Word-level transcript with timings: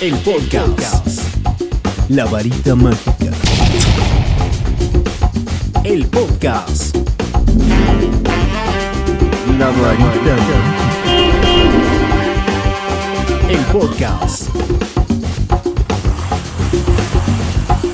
El 0.00 0.14
podcast. 0.18 1.20
La 2.08 2.24
varita 2.26 2.76
mágica. 2.76 3.32
El 5.82 6.06
podcast. 6.06 6.96
La 9.58 9.66
varita 9.66 10.36
mágica. 10.46 11.18
El 13.48 13.60
podcast. 13.72 14.48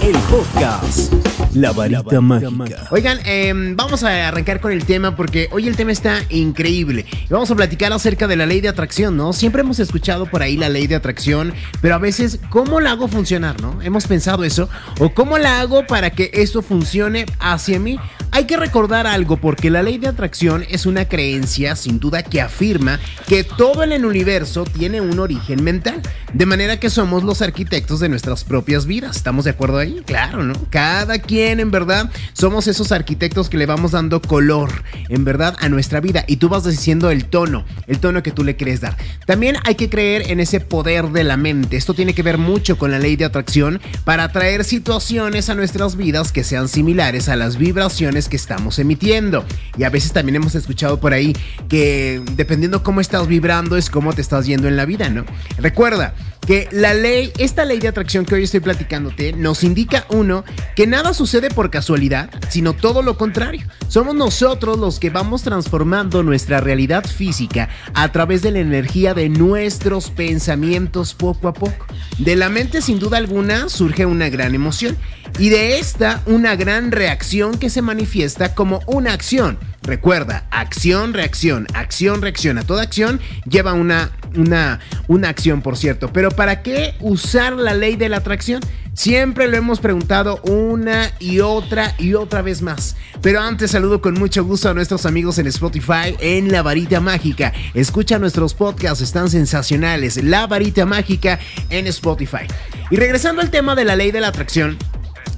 El 0.03 0.17
podcast. 0.29 1.34
La 1.55 1.73
varita 1.73 2.21
mágica. 2.21 2.89
Oigan, 2.91 3.19
em, 3.25 3.77
vamos 3.77 4.03
a 4.03 4.29
arrancar 4.29 4.61
con 4.61 4.73
el 4.73 4.85
tema 4.85 5.15
porque 5.17 5.49
hoy 5.53 5.69
el 5.69 5.77
tema 5.77 5.93
está 5.93 6.23
increíble. 6.29 7.07
Y 7.29 7.33
vamos 7.33 7.51
a 7.51 7.55
platicar 7.55 7.93
acerca 7.93 8.27
de 8.27 8.37
la 8.37 8.47
ley 8.47 8.61
de 8.61 8.69
atracción, 8.69 9.17
¿no? 9.17 9.33
Siempre 9.33 9.63
hemos 9.63 9.79
escuchado 9.79 10.27
por 10.27 10.43
ahí 10.43 10.57
la 10.57 10.69
ley 10.69 10.87
de 10.87 10.97
atracción, 10.97 11.55
pero 11.81 11.95
a 11.95 11.99
veces, 11.99 12.41
¿cómo 12.51 12.81
la 12.81 12.93
hago 12.93 13.09
funcionar, 13.09 13.61
no? 13.61 13.81
Hemos 13.83 14.07
pensado 14.07 14.45
eso. 14.45 14.69
¿O 14.99 15.11
cómo 15.11 15.39
la 15.39 15.61
hago 15.61 15.87
para 15.87 16.11
que 16.11 16.31
esto 16.35 16.61
funcione 16.61 17.27
hacia 17.39 17.79
mí? 17.79 17.99
Hay 18.35 18.47
que 18.47 18.57
recordar 18.57 19.07
algo 19.07 19.37
porque 19.37 19.71
la 19.71 19.85
ley 19.85 19.97
de 19.99 20.09
atracción 20.09 20.65
es 20.69 20.87
una 20.87 21.05
creencia, 21.05 21.77
sin 21.77 22.01
duda, 22.01 22.25
que 22.25 22.41
afirma 22.41 22.99
que 23.29 23.45
todo 23.45 23.85
en 23.85 23.93
el 23.93 24.05
universo 24.05 24.65
tiene 24.65 25.01
un 25.01 25.21
origen 25.21 25.63
mental. 25.63 26.03
De 26.33 26.45
manera 26.45 26.81
que 26.81 26.91
somos 26.91 27.23
los 27.23 27.43
arquitectos 27.43 28.01
de 28.01 28.09
nuestras 28.09 28.43
propias 28.43 28.87
vidas. 28.87 29.15
¿Estamos 29.15 29.45
de 29.45 29.53
acuerdo 29.53 29.79
ahí? 29.79 30.03
Claro, 30.05 30.43
¿no? 30.43 30.55
Cada 30.71 31.21
quien 31.21 31.61
en 31.61 31.71
verdad, 31.71 32.11
somos 32.33 32.67
esos 32.67 32.91
arquitectos 32.91 33.49
que 33.49 33.57
le 33.57 33.67
vamos 33.67 33.93
dando 33.93 34.21
color, 34.21 34.83
en 35.11 35.25
verdad, 35.25 35.55
a 35.61 35.69
nuestra 35.69 36.01
vida. 36.01 36.25
Y 36.27 36.39
tú 36.39 36.49
vas 36.49 36.65
diciendo 36.65 37.13
el 37.13 37.27
tono, 37.27 37.65
el 37.87 38.01
tono 38.01 38.25
que 38.25 38.33
tú 38.33 38.43
le 38.43 38.57
quieres 38.57 38.81
dar. 38.81 38.97
También 39.27 39.59
hay 39.63 39.77
que 39.77 39.89
creer 39.89 40.33
en 40.33 40.41
ese 40.41 40.59
poder 40.59 41.11
de 41.11 41.23
la 41.23 41.37
mente. 41.37 41.77
Esto 41.77 41.95
tiene 41.95 42.15
que 42.15 42.25
ver 42.25 42.39
mucho 42.39 42.79
con 42.79 42.91
la 42.91 42.99
ley 42.99 43.15
de 43.15 43.27
atracción 43.27 43.81
para 44.03 44.25
atraer 44.25 44.65
situaciones 44.65 45.51
a 45.51 45.55
nuestras 45.55 45.95
vidas 45.95 46.33
que 46.33 46.43
sean 46.43 46.67
similares 46.67 47.29
a 47.29 47.37
las 47.37 47.59
vibraciones 47.59 48.24
que 48.29 48.37
estamos 48.37 48.79
emitiendo. 48.79 49.45
Y 49.77 49.85
a 49.85 49.91
veces 49.91 50.13
también 50.13 50.37
hemos 50.37 50.55
escuchado 50.55 51.01
por 51.01 51.13
ahí 51.13 51.35
que 51.69 52.23
dependiendo 52.33 52.83
cómo 52.83 53.01
estás 53.01 53.27
vibrando 53.27 53.77
es 53.77 53.91
cómo 53.91 54.13
te 54.13 54.21
estás 54.21 54.47
yendo 54.47 54.69
en 54.69 54.77
la 54.77 54.85
vida, 54.85 55.09
¿no? 55.09 55.25
Recuerda, 55.59 56.15
que 56.47 56.69
la 56.71 56.95
ley, 56.95 57.33
esta 57.39 57.65
ley 57.65 57.79
de 57.79 57.89
atracción 57.89 58.25
que 58.25 58.35
hoy 58.35 58.45
estoy 58.45 58.61
platicándote, 58.61 59.33
nos 59.33 59.65
indica 59.65 60.07
uno, 60.11 60.45
que 60.77 60.87
nada 60.87 61.15
sucede 61.15 61.51
por 61.51 61.71
casualidad, 61.71 62.31
sino 62.49 62.75
todo 62.75 63.03
lo 63.03 63.17
contrario. 63.17 63.67
Somos 63.89 64.15
nosotros 64.15 64.79
los 64.79 64.99
que 64.99 65.11
vamos 65.11 65.43
transformando 65.43 66.23
nuestra 66.23 66.61
realidad 66.61 67.05
física 67.05 67.69
a 67.95 68.11
través 68.13 68.43
de 68.43 68.51
la 68.51 68.61
energía 68.61 69.15
de 69.15 69.29
nuestros 69.29 70.11
pensamientos 70.11 71.15
poco 71.15 71.49
a 71.49 71.55
poco. 71.55 71.87
De 72.19 72.37
la 72.37 72.49
mente 72.49 72.83
sin 72.83 72.99
duda 72.99 73.19
alguna 73.19 73.69
surge 73.69 74.07
una 74.07 74.29
gran 74.29 74.55
emoción 74.55 74.97
y 75.39 75.49
de 75.49 75.79
esta 75.79 76.23
una 76.27 76.57
gran 76.57 76.93
reacción 76.93 77.59
que 77.59 77.71
se 77.71 77.83
manifiesta 77.83 78.55
como 78.55 78.81
una 78.87 79.13
acción. 79.13 79.59
Recuerda, 79.85 80.47
acción, 80.51 81.13
reacción, 81.13 81.67
acción, 81.75 82.23
reacción. 82.23 82.57
A 82.57 82.63
toda 82.63 82.83
acción 82.83 83.21
lleva 83.47 83.75
una, 83.75 84.13
una, 84.35 84.81
una 85.09 85.29
acción, 85.29 85.61
por 85.61 85.77
cierto. 85.77 86.11
Pero 86.11 86.31
¿para 86.31 86.63
qué 86.63 86.95
usar 87.01 87.53
la 87.53 87.75
ley 87.75 87.97
de 87.97 88.09
la 88.09 88.17
atracción? 88.17 88.63
Siempre 88.95 89.47
lo 89.47 89.57
hemos 89.57 89.81
preguntado 89.81 90.41
una 90.45 91.11
y 91.19 91.41
otra 91.41 91.95
y 91.99 92.15
otra 92.15 92.41
vez 92.41 92.63
más. 92.63 92.97
Pero 93.21 93.41
antes 93.41 93.73
saludo 93.73 94.01
con 94.01 94.15
mucho 94.15 94.43
gusto 94.45 94.71
a 94.71 94.75
nuestros 94.75 95.05
amigos 95.05 95.39
en 95.39 95.49
Spotify 95.49 96.17
en 96.19 96.51
La 96.51 96.63
Varita 96.63 97.01
Mágica. 97.01 97.53
Escucha 97.75 98.19
nuestros 98.19 98.55
podcasts, 98.55 99.03
están 99.03 99.29
sensacionales. 99.29 100.23
La 100.23 100.47
Varita 100.47 100.87
Mágica 100.87 101.39
en 101.69 101.89
Spotify. 101.89 102.47
Y 102.91 102.97
regresando 102.97 103.43
al 103.43 103.51
tema 103.51 103.75
de 103.75 103.85
la 103.85 103.97
ley 103.97 104.13
de 104.13 104.21
la 104.21 104.29
atracción, 104.29 104.79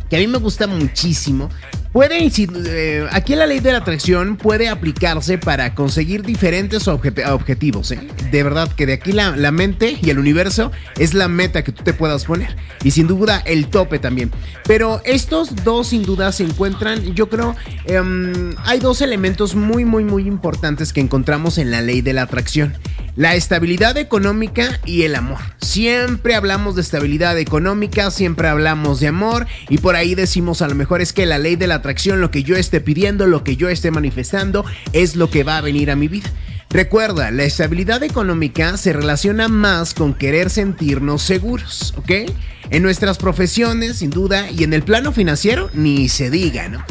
que 0.08 0.16
a 0.16 0.18
mí 0.20 0.28
me 0.28 0.38
gusta 0.38 0.66
muchísimo. 0.66 1.48
Puede 1.92 2.30
eh, 2.66 3.06
aquí 3.10 3.34
la 3.34 3.46
ley 3.46 3.60
de 3.60 3.72
la 3.72 3.78
atracción 3.78 4.36
puede 4.36 4.68
aplicarse 4.68 5.38
para 5.38 5.74
conseguir 5.74 6.22
diferentes 6.22 6.88
objetivos. 6.88 7.90
¿eh? 7.90 8.00
De 8.30 8.42
verdad 8.42 8.70
que 8.70 8.86
de 8.86 8.94
aquí 8.94 9.12
la, 9.12 9.32
mente 9.50 9.98
y 10.02 10.10
el 10.10 10.18
universo 10.18 10.72
es 10.98 11.14
la 11.14 11.28
meta 11.28 11.64
que 11.64 11.72
tú 11.72 11.82
te 11.82 11.94
puedas 11.94 12.24
poner. 12.24 12.56
Y 12.84 12.90
sin 12.90 13.06
duda 13.06 13.42
el 13.46 13.68
tope 13.68 13.98
también. 13.98 14.30
Pero 14.66 15.00
estos 15.04 15.64
dos 15.64 15.88
sin 15.88 16.02
duda 16.04 16.32
se 16.32 16.44
encuentran, 16.44 17.14
yo 17.14 17.28
creo, 17.28 17.56
em, 17.86 18.54
hay 18.64 18.78
dos 18.78 19.00
elementos 19.00 19.54
muy, 19.54 19.84
muy, 19.84 20.04
muy 20.04 20.26
importantes 20.26 20.92
que 20.92 21.00
encontramos 21.00 21.58
en 21.58 21.70
la 21.70 21.80
ley 21.80 22.02
de 22.02 22.12
la 22.12 22.22
atracción. 22.22 22.74
La 23.16 23.34
estabilidad 23.34 23.96
económica 23.96 24.78
y 24.84 25.04
el 25.04 25.14
amor. 25.14 25.38
Siempre 25.56 26.34
hablamos 26.34 26.74
de 26.74 26.82
estabilidad 26.82 27.38
económica, 27.38 28.10
siempre 28.10 28.46
hablamos 28.46 29.00
de 29.00 29.08
amor 29.08 29.46
y 29.70 29.78
por 29.78 29.96
ahí 29.96 30.14
decimos 30.14 30.60
a 30.60 30.68
lo 30.68 30.74
mejor 30.74 31.00
es 31.00 31.14
que 31.14 31.24
la 31.24 31.38
ley 31.38 31.56
de 31.56 31.66
la 31.66 31.76
atracción, 31.76 32.20
lo 32.20 32.30
que 32.30 32.42
yo 32.42 32.56
esté 32.56 32.82
pidiendo, 32.82 33.26
lo 33.26 33.42
que 33.42 33.56
yo 33.56 33.70
esté 33.70 33.90
manifestando, 33.90 34.66
es 34.92 35.16
lo 35.16 35.30
que 35.30 35.44
va 35.44 35.56
a 35.56 35.62
venir 35.62 35.90
a 35.90 35.96
mi 35.96 36.08
vida. 36.08 36.30
Recuerda, 36.68 37.30
la 37.30 37.44
estabilidad 37.44 38.02
económica 38.02 38.76
se 38.76 38.92
relaciona 38.92 39.48
más 39.48 39.94
con 39.94 40.12
querer 40.12 40.50
sentirnos 40.50 41.22
seguros, 41.22 41.94
¿ok? 41.96 42.30
En 42.68 42.82
nuestras 42.82 43.16
profesiones, 43.16 43.96
sin 43.96 44.10
duda, 44.10 44.50
y 44.50 44.62
en 44.62 44.74
el 44.74 44.82
plano 44.82 45.12
financiero, 45.12 45.70
ni 45.72 46.10
se 46.10 46.28
diga, 46.28 46.68
¿no? 46.68 46.84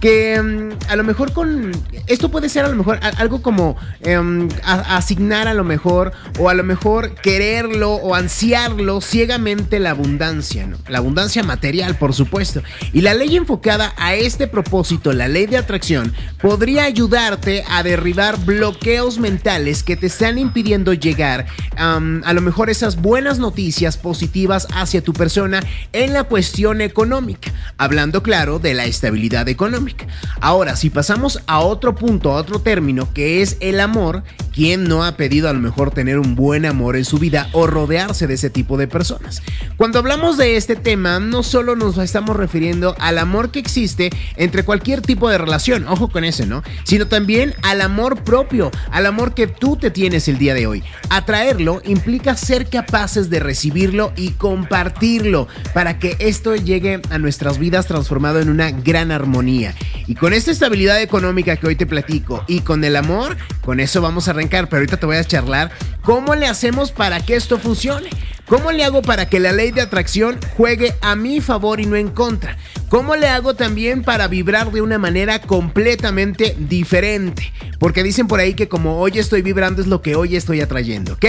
Que 0.00 0.40
mm, 0.40 0.90
a 0.90 0.96
lo 0.96 1.04
mejor 1.04 1.32
con 1.32 1.72
esto 2.06 2.30
puede 2.30 2.48
ser 2.48 2.64
a 2.64 2.68
lo 2.68 2.76
mejor 2.76 2.98
algo 3.18 3.42
como 3.42 3.76
em, 4.00 4.48
asignar 4.64 5.46
a 5.46 5.54
lo 5.54 5.64
mejor 5.64 6.12
o 6.38 6.48
a 6.48 6.54
lo 6.54 6.64
mejor 6.64 7.14
quererlo 7.14 7.94
o 7.94 8.14
ansiarlo 8.14 9.00
ciegamente 9.00 9.78
la 9.78 9.90
abundancia, 9.90 10.66
¿no? 10.66 10.78
La 10.88 10.98
abundancia 10.98 11.42
material, 11.42 11.96
por 11.96 12.14
supuesto. 12.14 12.62
Y 12.92 13.02
la 13.02 13.14
ley 13.14 13.36
enfocada 13.36 13.92
a 13.96 14.14
este 14.14 14.46
propósito, 14.48 15.12
la 15.12 15.28
ley 15.28 15.46
de 15.46 15.58
atracción, 15.58 16.12
podría 16.40 16.84
ayudarte 16.84 17.64
a 17.68 17.82
derribar 17.82 18.38
bloqueos 18.44 19.18
mentales 19.18 19.82
que 19.82 19.96
te 19.96 20.06
están 20.06 20.38
impidiendo 20.38 20.92
llegar 20.94 21.46
a 21.76 22.32
lo 22.32 22.40
mejor 22.40 22.68
esas 22.70 22.96
buenas 22.96 23.38
noticias 23.38 23.96
positivas 23.96 24.66
hacia 24.74 25.02
tu 25.02 25.12
persona 25.12 25.60
en 25.92 26.12
la 26.12 26.24
cuestión 26.24 26.80
económica, 26.80 27.52
hablando 27.78 28.22
claro 28.22 28.58
de 28.58 28.74
la 28.74 28.84
estabilidad 28.84 29.48
económica. 29.48 29.89
Ahora, 30.40 30.76
si 30.76 30.90
pasamos 30.90 31.40
a 31.46 31.60
otro 31.60 31.94
punto, 31.94 32.32
a 32.32 32.36
otro 32.36 32.60
término, 32.60 33.12
que 33.12 33.42
es 33.42 33.56
el 33.60 33.80
amor, 33.80 34.22
¿quién 34.52 34.84
no 34.84 35.04
ha 35.04 35.16
pedido 35.16 35.48
a 35.48 35.52
lo 35.52 35.60
mejor 35.60 35.90
tener 35.90 36.18
un 36.18 36.34
buen 36.34 36.66
amor 36.66 36.96
en 36.96 37.04
su 37.04 37.18
vida 37.18 37.48
o 37.52 37.66
rodearse 37.66 38.26
de 38.26 38.34
ese 38.34 38.50
tipo 38.50 38.76
de 38.76 38.88
personas? 38.88 39.42
Cuando 39.76 39.98
hablamos 39.98 40.36
de 40.36 40.56
este 40.56 40.76
tema, 40.76 41.20
no 41.20 41.42
solo 41.42 41.76
nos 41.76 41.98
estamos 41.98 42.36
refiriendo 42.36 42.94
al 42.98 43.18
amor 43.18 43.50
que 43.50 43.58
existe 43.58 44.10
entre 44.36 44.64
cualquier 44.64 45.02
tipo 45.02 45.28
de 45.28 45.38
relación, 45.38 45.86
ojo 45.88 46.08
con 46.08 46.24
ese, 46.24 46.46
¿no? 46.46 46.62
Sino 46.84 47.06
también 47.06 47.54
al 47.62 47.80
amor 47.80 48.22
propio, 48.22 48.70
al 48.90 49.06
amor 49.06 49.34
que 49.34 49.46
tú 49.46 49.76
te 49.76 49.90
tienes 49.90 50.28
el 50.28 50.38
día 50.38 50.54
de 50.54 50.66
hoy. 50.66 50.82
Atraerlo 51.08 51.82
implica 51.84 52.36
ser 52.36 52.68
capaces 52.68 53.30
de 53.30 53.40
recibirlo 53.40 54.12
y 54.16 54.30
compartirlo 54.32 55.48
para 55.74 55.98
que 55.98 56.16
esto 56.18 56.56
llegue 56.56 57.00
a 57.10 57.18
nuestras 57.18 57.58
vidas 57.58 57.86
transformado 57.86 58.40
en 58.40 58.50
una 58.50 58.70
gran 58.70 59.10
armonía. 59.10 59.74
Y 60.06 60.14
con 60.14 60.32
esta 60.32 60.50
estabilidad 60.50 61.00
económica 61.00 61.56
que 61.56 61.66
hoy 61.66 61.76
te 61.76 61.86
platico 61.86 62.44
y 62.48 62.60
con 62.60 62.82
el 62.84 62.96
amor, 62.96 63.36
con 63.60 63.80
eso 63.80 64.00
vamos 64.00 64.26
a 64.26 64.32
arrancar. 64.32 64.68
Pero 64.68 64.80
ahorita 64.80 64.96
te 64.96 65.06
voy 65.06 65.16
a 65.16 65.24
charlar 65.24 65.70
cómo 66.02 66.34
le 66.34 66.46
hacemos 66.46 66.92
para 66.92 67.24
que 67.24 67.36
esto 67.36 67.58
funcione. 67.58 68.10
¿Cómo 68.46 68.72
le 68.72 68.82
hago 68.82 69.00
para 69.00 69.28
que 69.28 69.38
la 69.38 69.52
ley 69.52 69.70
de 69.70 69.80
atracción 69.80 70.36
juegue 70.56 70.94
a 71.02 71.14
mi 71.14 71.40
favor 71.40 71.78
y 71.78 71.86
no 71.86 71.94
en 71.94 72.08
contra? 72.08 72.56
¿Cómo 72.88 73.14
le 73.14 73.28
hago 73.28 73.54
también 73.54 74.02
para 74.02 74.26
vibrar 74.26 74.72
de 74.72 74.82
una 74.82 74.98
manera 74.98 75.40
completamente 75.40 76.56
diferente? 76.58 77.52
Porque 77.78 78.02
dicen 78.02 78.26
por 78.26 78.40
ahí 78.40 78.54
que 78.54 78.68
como 78.68 78.98
hoy 78.98 79.20
estoy 79.20 79.42
vibrando 79.42 79.80
es 79.80 79.86
lo 79.86 80.02
que 80.02 80.16
hoy 80.16 80.34
estoy 80.34 80.60
atrayendo, 80.60 81.12
¿ok? 81.12 81.26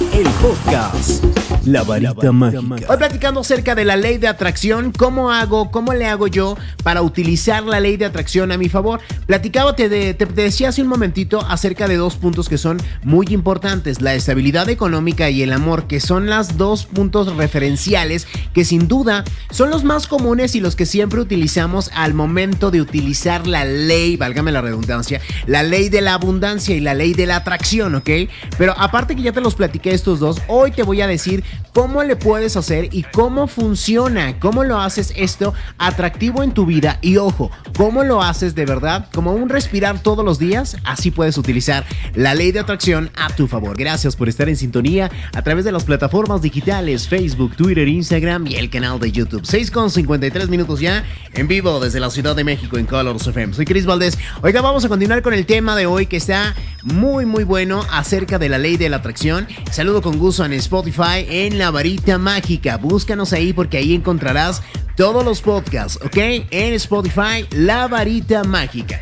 El 0.00 0.26
podcast 0.40 1.24
la 1.68 1.82
varita 1.82 2.32
mágica. 2.32 2.86
Hoy 2.88 2.96
platicando 2.96 3.40
acerca 3.40 3.74
de 3.74 3.84
la 3.84 3.96
ley 3.96 4.18
de 4.18 4.28
atracción, 4.28 4.92
cómo 4.92 5.30
hago, 5.30 5.70
cómo 5.70 5.92
le 5.92 6.06
hago 6.06 6.26
yo 6.26 6.56
para 6.82 7.02
utilizar 7.02 7.64
la 7.64 7.78
ley 7.78 7.96
de 7.96 8.06
atracción 8.06 8.52
a 8.52 8.58
mi 8.58 8.68
favor. 8.68 9.00
Platicaba, 9.26 9.76
te, 9.76 10.14
te, 10.14 10.26
decía 10.26 10.70
hace 10.70 10.82
un 10.82 10.88
momentito 10.88 11.40
acerca 11.46 11.86
de 11.86 11.96
dos 11.96 12.16
puntos 12.16 12.48
que 12.48 12.58
son 12.58 12.78
muy 13.02 13.26
importantes, 13.30 14.00
la 14.00 14.14
estabilidad 14.14 14.70
económica 14.70 15.28
y 15.30 15.42
el 15.42 15.52
amor, 15.52 15.86
que 15.86 16.00
son 16.00 16.30
las 16.30 16.56
dos 16.56 16.86
puntos 16.86 17.36
referenciales 17.36 18.26
que 18.54 18.64
sin 18.64 18.88
duda 18.88 19.24
son 19.50 19.70
los 19.70 19.84
más 19.84 20.06
comunes 20.06 20.54
y 20.54 20.60
los 20.60 20.74
que 20.74 20.86
siempre 20.86 21.20
utilizamos 21.20 21.90
al 21.94 22.14
momento 22.14 22.70
de 22.70 22.80
utilizar 22.80 23.46
la 23.46 23.64
ley, 23.64 24.16
válgame 24.16 24.52
la 24.52 24.62
redundancia, 24.62 25.20
la 25.46 25.62
ley 25.62 25.88
de 25.90 26.00
la 26.00 26.14
abundancia 26.14 26.74
y 26.74 26.80
la 26.80 26.94
ley 26.94 27.12
de 27.12 27.26
la 27.26 27.36
atracción, 27.36 27.94
¿ok? 27.94 28.10
Pero 28.56 28.74
aparte 28.78 29.14
que 29.14 29.22
ya 29.22 29.32
te 29.32 29.40
los 29.40 29.54
platiqué 29.54 29.87
estos 29.92 30.20
dos, 30.20 30.40
hoy 30.48 30.70
te 30.70 30.82
voy 30.82 31.00
a 31.00 31.06
decir 31.06 31.44
cómo 31.72 32.02
le 32.02 32.16
puedes 32.16 32.56
hacer 32.56 32.88
y 32.92 33.04
cómo 33.04 33.46
funciona, 33.46 34.38
cómo 34.40 34.64
lo 34.64 34.80
haces 34.80 35.12
esto 35.16 35.54
atractivo 35.78 36.42
en 36.42 36.52
tu 36.52 36.66
vida 36.66 36.98
y 37.02 37.18
ojo, 37.18 37.50
cómo 37.76 38.02
lo 38.04 38.22
haces 38.22 38.54
de 38.54 38.64
verdad 38.64 39.08
como 39.14 39.32
un 39.32 39.48
respirar 39.48 40.02
todos 40.02 40.24
los 40.24 40.38
días, 40.38 40.76
así 40.84 41.10
puedes 41.10 41.38
utilizar 41.38 41.84
la 42.14 42.34
ley 42.34 42.52
de 42.52 42.60
atracción 42.60 43.10
a 43.16 43.28
tu 43.28 43.46
favor. 43.46 43.76
Gracias 43.76 44.16
por 44.16 44.28
estar 44.28 44.48
en 44.48 44.56
sintonía 44.56 45.10
a 45.32 45.42
través 45.42 45.64
de 45.64 45.72
las 45.72 45.84
plataformas 45.84 46.42
digitales 46.42 47.08
Facebook, 47.08 47.56
Twitter, 47.56 47.86
Instagram 47.86 48.46
y 48.46 48.56
el 48.56 48.70
canal 48.70 48.98
de 48.98 49.12
YouTube. 49.12 49.42
6 49.44 49.70
con 49.70 49.90
53 49.90 50.48
minutos 50.48 50.80
ya 50.80 51.04
en 51.34 51.48
vivo 51.48 51.80
desde 51.80 52.00
la 52.00 52.10
Ciudad 52.10 52.34
de 52.34 52.44
México 52.44 52.78
en 52.78 52.86
Colors 52.86 53.26
FM. 53.26 53.54
Soy 53.54 53.64
Chris 53.64 53.86
Valdés. 53.86 54.18
Oiga, 54.42 54.60
vamos 54.60 54.84
a 54.84 54.88
continuar 54.88 55.22
con 55.22 55.34
el 55.34 55.46
tema 55.46 55.76
de 55.76 55.86
hoy 55.86 56.06
que 56.06 56.16
está 56.16 56.54
muy 56.82 57.26
muy 57.26 57.44
bueno 57.44 57.84
acerca 57.90 58.38
de 58.38 58.48
la 58.48 58.58
ley 58.58 58.76
de 58.76 58.88
la 58.88 58.98
atracción. 58.98 59.46
Saludo 59.78 60.02
con 60.02 60.18
gusto 60.18 60.44
en 60.44 60.54
Spotify 60.54 61.24
en 61.28 61.56
la 61.56 61.70
varita 61.70 62.18
mágica. 62.18 62.78
Búscanos 62.78 63.32
ahí 63.32 63.52
porque 63.52 63.76
ahí 63.76 63.94
encontrarás 63.94 64.60
todos 64.96 65.24
los 65.24 65.40
podcasts, 65.40 66.00
¿ok? 66.04 66.16
En 66.50 66.72
Spotify, 66.74 67.46
la 67.52 67.86
varita 67.86 68.42
mágica. 68.42 69.00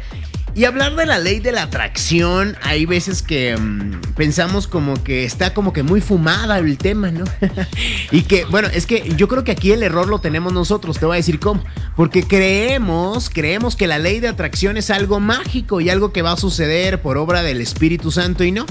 Y 0.54 0.66
hablar 0.66 0.94
de 0.94 1.06
la 1.06 1.18
ley 1.18 1.40
de 1.40 1.52
la 1.52 1.62
atracción, 1.62 2.58
hay 2.62 2.84
veces 2.84 3.22
que 3.22 3.56
mm, 3.56 4.12
pensamos 4.16 4.66
como 4.68 5.02
que 5.02 5.24
está 5.24 5.54
como 5.54 5.72
que 5.72 5.82
muy 5.82 6.02
fumada 6.02 6.58
el 6.58 6.76
tema, 6.76 7.10
¿no? 7.10 7.24
y 8.12 8.24
que, 8.24 8.44
bueno, 8.44 8.68
es 8.70 8.84
que 8.84 9.14
yo 9.16 9.28
creo 9.28 9.44
que 9.44 9.52
aquí 9.52 9.72
el 9.72 9.82
error 9.82 10.08
lo 10.08 10.18
tenemos 10.18 10.52
nosotros, 10.52 10.98
te 10.98 11.06
voy 11.06 11.14
a 11.14 11.16
decir 11.16 11.40
cómo. 11.40 11.64
Porque 11.96 12.22
creemos, 12.22 13.30
creemos 13.30 13.76
que 13.76 13.86
la 13.86 13.98
ley 13.98 14.20
de 14.20 14.28
atracción 14.28 14.76
es 14.76 14.90
algo 14.90 15.20
mágico 15.20 15.80
y 15.80 15.88
algo 15.88 16.12
que 16.12 16.20
va 16.20 16.32
a 16.32 16.36
suceder 16.36 17.00
por 17.00 17.16
obra 17.16 17.42
del 17.42 17.62
Espíritu 17.62 18.10
Santo 18.10 18.44
y 18.44 18.52
no. 18.52 18.66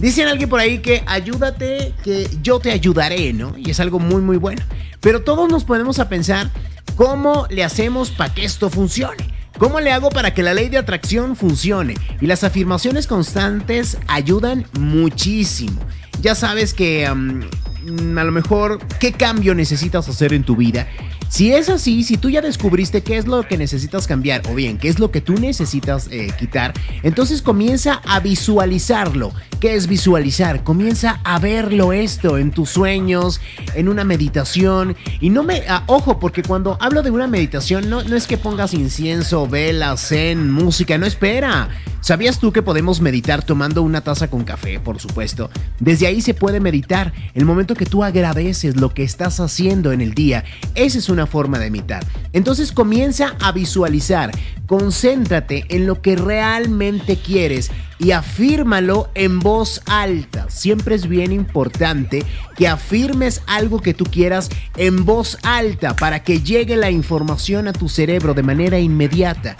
Dicen 0.00 0.28
alguien 0.28 0.48
por 0.48 0.60
ahí 0.60 0.78
que 0.78 1.02
ayúdate, 1.06 1.94
que 2.04 2.28
yo 2.42 2.60
te 2.60 2.70
ayudaré, 2.70 3.32
¿no? 3.32 3.54
Y 3.56 3.70
es 3.70 3.80
algo 3.80 3.98
muy, 3.98 4.20
muy 4.20 4.36
bueno. 4.36 4.62
Pero 5.00 5.22
todos 5.22 5.48
nos 5.50 5.64
ponemos 5.64 5.98
a 5.98 6.08
pensar 6.08 6.50
cómo 6.96 7.46
le 7.50 7.64
hacemos 7.64 8.10
para 8.10 8.32
que 8.32 8.44
esto 8.44 8.70
funcione. 8.70 9.34
¿Cómo 9.58 9.80
le 9.80 9.90
hago 9.90 10.10
para 10.10 10.34
que 10.34 10.42
la 10.42 10.52
ley 10.52 10.68
de 10.68 10.76
atracción 10.76 11.34
funcione? 11.34 11.94
Y 12.20 12.26
las 12.26 12.44
afirmaciones 12.44 13.06
constantes 13.06 13.96
ayudan 14.06 14.66
muchísimo. 14.78 15.80
Ya 16.20 16.34
sabes 16.34 16.74
que 16.74 17.06
a 17.06 17.14
lo 17.14 18.32
mejor 18.32 18.78
qué 19.00 19.12
cambio 19.12 19.54
necesitas 19.54 20.08
hacer 20.08 20.34
en 20.34 20.44
tu 20.44 20.56
vida 20.56 20.86
si 21.28 21.52
es 21.52 21.68
así, 21.68 22.04
si 22.04 22.16
tú 22.16 22.30
ya 22.30 22.40
descubriste 22.40 23.02
qué 23.02 23.16
es 23.16 23.26
lo 23.26 23.42
que 23.42 23.56
necesitas 23.56 24.06
cambiar 24.06 24.42
o 24.48 24.54
bien 24.54 24.78
qué 24.78 24.88
es 24.88 24.98
lo 24.98 25.10
que 25.10 25.20
tú 25.20 25.34
necesitas 25.34 26.08
eh, 26.10 26.28
quitar, 26.38 26.72
entonces 27.02 27.42
comienza 27.42 28.00
a 28.06 28.20
visualizarlo. 28.20 29.32
¿Qué 29.60 29.74
es 29.74 29.86
visualizar? 29.86 30.64
Comienza 30.64 31.18
a 31.24 31.38
verlo 31.38 31.94
esto 31.94 32.36
en 32.36 32.50
tus 32.50 32.68
sueños, 32.68 33.40
en 33.74 33.88
una 33.88 34.04
meditación. 34.04 34.94
Y 35.18 35.30
no 35.30 35.44
me... 35.44 35.62
Ah, 35.66 35.82
ojo, 35.86 36.18
porque 36.18 36.42
cuando 36.42 36.76
hablo 36.78 37.02
de 37.02 37.10
una 37.10 37.26
meditación 37.26 37.88
no, 37.88 38.02
no 38.02 38.16
es 38.16 38.26
que 38.26 38.36
pongas 38.36 38.74
incienso, 38.74 39.48
velas, 39.48 40.08
zen, 40.08 40.50
música, 40.50 40.98
no 40.98 41.06
espera. 41.06 41.70
¿Sabías 42.06 42.38
tú 42.38 42.52
que 42.52 42.62
podemos 42.62 43.00
meditar 43.00 43.42
tomando 43.42 43.82
una 43.82 44.02
taza 44.02 44.28
con 44.28 44.44
café, 44.44 44.78
por 44.78 45.00
supuesto? 45.00 45.50
Desde 45.80 46.06
ahí 46.06 46.20
se 46.20 46.34
puede 46.34 46.60
meditar. 46.60 47.12
El 47.34 47.46
momento 47.46 47.74
que 47.74 47.86
tú 47.86 48.04
agradeces 48.04 48.76
lo 48.76 48.94
que 48.94 49.02
estás 49.02 49.40
haciendo 49.40 49.90
en 49.90 50.00
el 50.00 50.14
día, 50.14 50.44
esa 50.76 50.98
es 50.98 51.08
una 51.08 51.26
forma 51.26 51.58
de 51.58 51.70
meditar. 51.70 52.06
Entonces 52.32 52.70
comienza 52.70 53.34
a 53.40 53.50
visualizar, 53.50 54.30
concéntrate 54.66 55.64
en 55.68 55.86
lo 55.86 56.00
que 56.00 56.14
realmente 56.14 57.16
quieres 57.16 57.72
y 57.98 58.12
afírmalo 58.12 59.08
en 59.14 59.40
voz 59.46 59.80
alta. 59.86 60.50
Siempre 60.50 60.96
es 60.96 61.08
bien 61.08 61.30
importante 61.30 62.24
que 62.56 62.66
afirmes 62.66 63.42
algo 63.46 63.80
que 63.80 63.94
tú 63.94 64.04
quieras 64.04 64.50
en 64.76 65.04
voz 65.04 65.38
alta 65.44 65.94
para 65.94 66.24
que 66.24 66.40
llegue 66.40 66.74
la 66.74 66.90
información 66.90 67.68
a 67.68 67.72
tu 67.72 67.88
cerebro 67.88 68.34
de 68.34 68.42
manera 68.42 68.80
inmediata. 68.80 69.54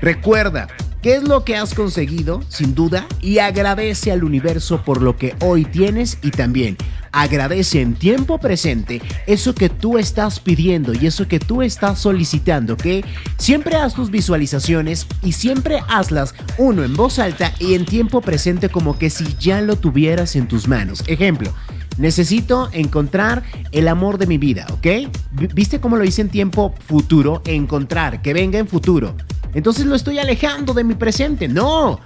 Recuerda, 0.00 0.68
¿Qué 1.02 1.14
es 1.14 1.22
lo 1.22 1.44
que 1.44 1.56
has 1.56 1.74
conseguido? 1.74 2.40
Sin 2.48 2.74
duda. 2.74 3.06
Y 3.20 3.38
agradece 3.38 4.10
al 4.10 4.24
universo 4.24 4.82
por 4.82 5.00
lo 5.00 5.16
que 5.16 5.36
hoy 5.40 5.64
tienes 5.64 6.18
y 6.22 6.32
también 6.32 6.76
agradece 7.12 7.80
en 7.80 7.94
tiempo 7.94 8.38
presente 8.38 9.00
eso 9.26 9.54
que 9.54 9.68
tú 9.68 9.98
estás 9.98 10.40
pidiendo 10.40 10.92
y 10.94 11.06
eso 11.06 11.28
que 11.28 11.38
tú 11.40 11.62
estás 11.62 11.98
solicitando, 11.98 12.74
¿ok? 12.74 13.04
Siempre 13.36 13.76
haz 13.76 13.94
tus 13.94 14.10
visualizaciones 14.10 15.06
y 15.22 15.32
siempre 15.32 15.80
hazlas 15.88 16.34
uno 16.56 16.84
en 16.84 16.94
voz 16.94 17.18
alta 17.18 17.52
y 17.58 17.74
en 17.74 17.84
tiempo 17.84 18.20
presente 18.20 18.68
como 18.68 18.98
que 18.98 19.10
si 19.10 19.36
ya 19.38 19.60
lo 19.60 19.76
tuvieras 19.76 20.36
en 20.36 20.48
tus 20.48 20.68
manos. 20.68 21.04
Ejemplo. 21.06 21.52
Necesito 21.98 22.68
encontrar 22.72 23.42
el 23.72 23.88
amor 23.88 24.18
de 24.18 24.28
mi 24.28 24.38
vida, 24.38 24.66
¿ok? 24.70 25.10
¿Viste 25.52 25.80
cómo 25.80 25.96
lo 25.96 26.04
hice 26.04 26.22
en 26.22 26.28
tiempo 26.28 26.72
futuro? 26.86 27.42
Encontrar, 27.44 28.22
que 28.22 28.32
venga 28.32 28.60
en 28.60 28.68
futuro. 28.68 29.16
Entonces 29.52 29.84
lo 29.84 29.96
estoy 29.96 30.20
alejando 30.20 30.74
de 30.74 30.84
mi 30.84 30.94
presente. 30.94 31.48
No, 31.48 31.98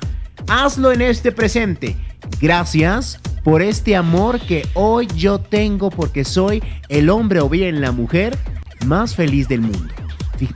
hazlo 0.48 0.92
en 0.92 1.02
este 1.02 1.30
presente. 1.30 1.96
Gracias 2.40 3.20
por 3.42 3.62
este 3.62 3.96
amor 3.96 4.40
que 4.40 4.66
hoy 4.74 5.08
yo 5.16 5.38
tengo 5.38 5.90
porque 5.90 6.24
soy 6.24 6.62
el 6.88 7.10
hombre 7.10 7.40
o 7.40 7.48
bien 7.48 7.80
la 7.80 7.92
mujer 7.92 8.36
más 8.86 9.14
feliz 9.14 9.48
del 9.48 9.60
mundo. 9.60 9.92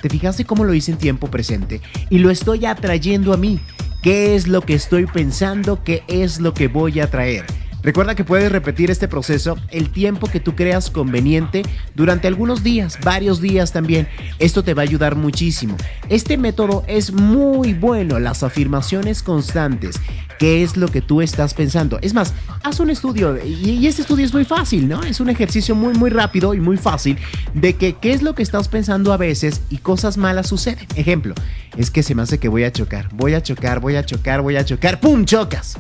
¿Te 0.01 0.09
fijaste 0.09 0.45
cómo 0.45 0.65
lo 0.65 0.75
hice 0.75 0.93
en 0.93 0.99
tiempo 0.99 1.29
presente? 1.29 1.81
Y 2.11 2.19
lo 2.19 2.31
estoy 2.31 2.67
atrayendo 2.67 3.33
a 3.33 3.37
mí. 3.37 3.61
¿Qué 4.03 4.35
es 4.35 4.49
lo 4.49 4.61
que 4.61 4.75
estoy 4.75 5.07
pensando? 5.07 5.83
¿Qué 5.85 6.03
es 6.09 6.41
lo 6.41 6.55
que 6.55 6.69
voy 6.69 7.01
a 7.01 7.11
traer? 7.11 7.45
Recuerda 7.83 8.17
que 8.17 8.25
puedes 8.25 8.51
repetir 8.51 8.91
este 8.91 9.07
proceso 9.07 9.57
el 9.71 9.91
tiempo 9.91 10.27
que 10.27 10.41
tú 10.41 10.57
creas 10.57 10.91
conveniente 10.91 11.63
durante 11.95 12.27
algunos 12.27 12.65
días, 12.65 12.99
varios 13.05 13.41
días 13.41 13.73
también. 13.73 14.09
Esto 14.41 14.65
te 14.65 14.75
va 14.75 14.83
a 14.83 14.85
ayudar 14.85 15.15
muchísimo. 15.15 15.77
Este 16.09 16.37
método 16.37 16.83
es 16.89 17.13
muy 17.13 17.75
bueno, 17.75 18.19
las 18.19 18.43
afirmaciones 18.43 19.23
constantes. 19.23 20.01
¿Qué 20.39 20.63
es 20.63 20.77
lo 20.77 20.89
que 20.89 21.01
tú 21.01 21.23
estás 21.23 21.55
pensando? 21.55 21.99
Es 22.03 22.13
más, 22.13 22.35
haz 22.63 22.81
un 22.81 22.91
estudio 22.91 23.43
y 23.43 23.87
este 23.87 24.03
estudio 24.03 24.25
es 24.25 24.35
muy 24.35 24.45
fácil, 24.45 24.89
¿no? 24.89 25.03
Es 25.03 25.21
un 25.21 25.31
ejercicio 25.31 25.75
muy, 25.75 25.95
muy 25.95 26.11
rápido 26.11 26.53
y 26.53 26.61
muy 26.61 26.77
fácil 26.77 27.17
de 27.55 27.75
que 27.75 27.95
qué 27.95 28.13
es 28.13 28.23
lo 28.23 28.35
que 28.35 28.43
estás 28.43 28.69
pensando 28.69 29.13
a 29.13 29.17
veces 29.17 29.63
y 29.71 29.79
cosas 29.79 30.17
malas 30.19 30.49
suceden. 30.49 30.87
Ejemplo, 30.95 31.35
es 31.77 31.91
que 31.91 32.03
se 32.03 32.15
me 32.15 32.23
hace 32.23 32.39
que 32.39 32.49
voy 32.49 32.65
a 32.65 32.73
chocar, 32.73 33.09
voy 33.13 33.35
a 33.35 33.43
chocar, 33.43 33.81
voy 33.81 33.97
a 33.97 34.05
chocar, 34.05 34.43
voy 34.43 34.57
a 34.57 34.65
chocar, 34.65 35.01
¡pum! 35.01 35.25
Chocas. 35.25 35.79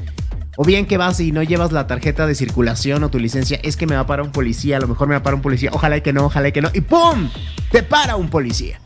O 0.56 0.64
bien 0.64 0.86
que 0.86 0.96
vas 0.96 1.20
y 1.20 1.32
no 1.32 1.42
llevas 1.42 1.70
la 1.72 1.86
tarjeta 1.86 2.26
de 2.26 2.34
circulación 2.34 3.04
o 3.04 3.10
tu 3.10 3.18
licencia, 3.18 3.60
es 3.62 3.76
que 3.76 3.86
me 3.86 3.94
va 3.94 4.02
a 4.02 4.06
parar 4.06 4.24
un 4.24 4.32
policía, 4.32 4.78
a 4.78 4.80
lo 4.80 4.88
mejor 4.88 5.06
me 5.06 5.14
va 5.14 5.18
a 5.18 5.22
parar 5.22 5.34
un 5.34 5.42
policía, 5.42 5.68
ojalá 5.72 6.00
que 6.00 6.14
no, 6.14 6.24
ojalá 6.24 6.50
que 6.50 6.62
no, 6.62 6.70
y 6.72 6.80
¡pum! 6.80 7.28
Te 7.70 7.82
para 7.82 8.16
un 8.16 8.30
policía. 8.30 8.80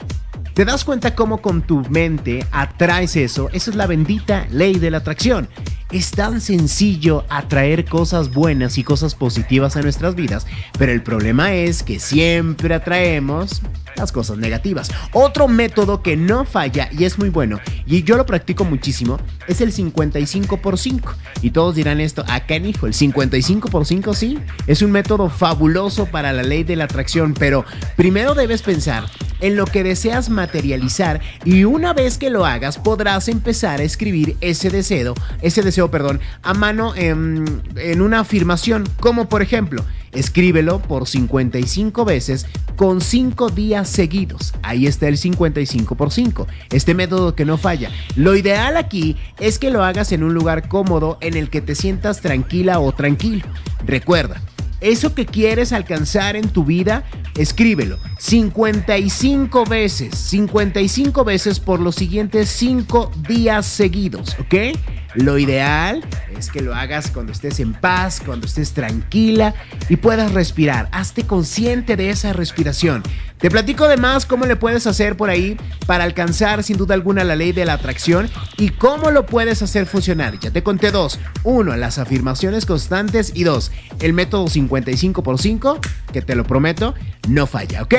¿Te 0.54 0.64
das 0.64 0.84
cuenta 0.84 1.14
cómo 1.14 1.40
con 1.40 1.62
tu 1.62 1.82
mente 1.90 2.44
atraes 2.50 3.16
eso? 3.16 3.48
Esa 3.52 3.70
es 3.70 3.76
la 3.76 3.86
bendita 3.86 4.46
ley 4.50 4.78
de 4.78 4.90
la 4.90 4.98
atracción. 4.98 5.48
Es 5.92 6.10
tan 6.10 6.40
sencillo 6.40 7.24
atraer 7.28 7.84
cosas 7.84 8.32
buenas 8.32 8.76
y 8.78 8.84
cosas 8.84 9.14
positivas 9.14 9.76
a 9.76 9.82
nuestras 9.82 10.14
vidas, 10.14 10.46
pero 10.78 10.92
el 10.92 11.02
problema 11.02 11.54
es 11.54 11.82
que 11.82 11.98
siempre 11.98 12.74
atraemos 12.74 13.62
las 13.96 14.12
cosas 14.12 14.38
negativas. 14.38 14.90
Otro 15.12 15.48
método 15.48 16.02
que 16.02 16.16
no 16.16 16.44
falla 16.44 16.88
y 16.92 17.04
es 17.04 17.18
muy 17.18 17.30
bueno, 17.30 17.60
y 17.86 18.02
yo 18.02 18.16
lo 18.16 18.26
practico 18.26 18.64
muchísimo, 18.64 19.18
es 19.46 19.60
el 19.60 19.72
55 19.72 20.58
por 20.58 20.78
5. 20.78 21.14
Y 21.42 21.50
todos 21.50 21.74
dirán 21.74 22.00
esto, 22.00 22.24
acá 22.28 22.54
en 22.54 22.66
hijo, 22.66 22.86
el 22.86 22.94
55 22.94 23.68
por 23.68 23.86
5 23.86 24.14
sí, 24.14 24.38
es 24.66 24.82
un 24.82 24.92
método 24.92 25.28
fabuloso 25.28 26.06
para 26.06 26.32
la 26.32 26.42
ley 26.42 26.64
de 26.64 26.76
la 26.76 26.84
atracción, 26.84 27.34
pero 27.34 27.64
primero 27.96 28.34
debes 28.34 28.62
pensar 28.62 29.04
en 29.40 29.56
lo 29.56 29.64
que 29.64 29.82
deseas 29.82 30.28
materializar 30.28 31.20
y 31.44 31.64
una 31.64 31.92
vez 31.92 32.18
que 32.18 32.30
lo 32.30 32.44
hagas 32.44 32.78
podrás 32.78 33.28
empezar 33.28 33.80
a 33.80 33.84
escribir 33.84 34.36
ese 34.40 34.70
deseo, 34.70 35.14
ese 35.40 35.62
deseo, 35.62 35.90
perdón, 35.90 36.20
a 36.42 36.54
mano 36.54 36.94
en, 36.94 37.62
en 37.76 38.02
una 38.02 38.20
afirmación, 38.20 38.88
como 39.00 39.28
por 39.28 39.42
ejemplo, 39.42 39.84
escríbelo 40.12 40.80
por 40.80 41.06
55 41.06 42.04
veces 42.04 42.46
con 42.76 43.00
5 43.00 43.50
días 43.50 43.88
seguidos. 43.88 44.54
Ahí 44.62 44.86
está 44.86 45.08
el 45.08 45.18
55 45.18 45.94
por 45.94 46.10
5. 46.10 46.46
Este 46.70 46.94
método 46.94 47.34
que 47.34 47.44
no 47.44 47.58
falla. 47.58 47.90
Lo 48.16 48.36
ideal 48.36 48.76
aquí 48.76 49.16
es 49.38 49.58
que 49.58 49.70
lo 49.70 49.84
hagas 49.84 50.12
en 50.12 50.22
un 50.22 50.34
lugar 50.34 50.68
cómodo 50.68 51.18
en 51.20 51.36
el 51.36 51.50
que 51.50 51.60
te 51.60 51.74
sientas 51.74 52.20
tranquila 52.20 52.80
o 52.80 52.92
tranquilo. 52.92 53.44
Recuerda, 53.86 54.40
eso 54.80 55.14
que 55.14 55.26
quieres 55.26 55.72
alcanzar 55.72 56.36
en 56.36 56.48
tu 56.48 56.64
vida, 56.64 57.04
escríbelo 57.36 57.98
55 58.18 59.64
veces, 59.64 60.14
55 60.14 61.24
veces 61.24 61.60
por 61.60 61.80
los 61.80 61.94
siguientes 61.94 62.48
5 62.50 63.10
días 63.28 63.66
seguidos, 63.66 64.36
¿ok? 64.40 64.76
Lo 65.14 65.38
ideal 65.38 66.04
es 66.38 66.50
que 66.50 66.60
lo 66.60 66.74
hagas 66.74 67.10
cuando 67.10 67.32
estés 67.32 67.58
en 67.58 67.72
paz, 67.72 68.22
cuando 68.24 68.46
estés 68.46 68.72
tranquila 68.72 69.54
y 69.88 69.96
puedas 69.96 70.32
respirar. 70.32 70.88
Hazte 70.92 71.24
consciente 71.24 71.96
de 71.96 72.10
esa 72.10 72.32
respiración. 72.32 73.02
Te 73.38 73.50
platico 73.50 73.86
además 73.86 74.26
cómo 74.26 74.44
le 74.46 74.54
puedes 74.54 74.86
hacer 74.86 75.16
por 75.16 75.30
ahí 75.30 75.56
para 75.86 76.04
alcanzar 76.04 76.62
sin 76.62 76.76
duda 76.76 76.94
alguna 76.94 77.24
la 77.24 77.36
ley 77.36 77.52
de 77.52 77.64
la 77.64 77.72
atracción 77.72 78.28
y 78.58 78.68
cómo 78.68 79.10
lo 79.10 79.26
puedes 79.26 79.62
hacer 79.62 79.86
funcionar. 79.86 80.38
Ya 80.38 80.50
te 80.50 80.62
conté 80.62 80.90
dos. 80.90 81.18
Uno, 81.42 81.74
las 81.76 81.98
afirmaciones 81.98 82.66
constantes 82.66 83.32
y 83.34 83.44
dos, 83.44 83.72
el 84.00 84.12
método 84.12 84.46
55 84.46 85.22
por 85.22 85.40
5, 85.40 85.80
que 86.12 86.22
te 86.22 86.36
lo 86.36 86.44
prometo, 86.44 86.94
no 87.30 87.46
falla, 87.46 87.82
¿ok? 87.82 87.94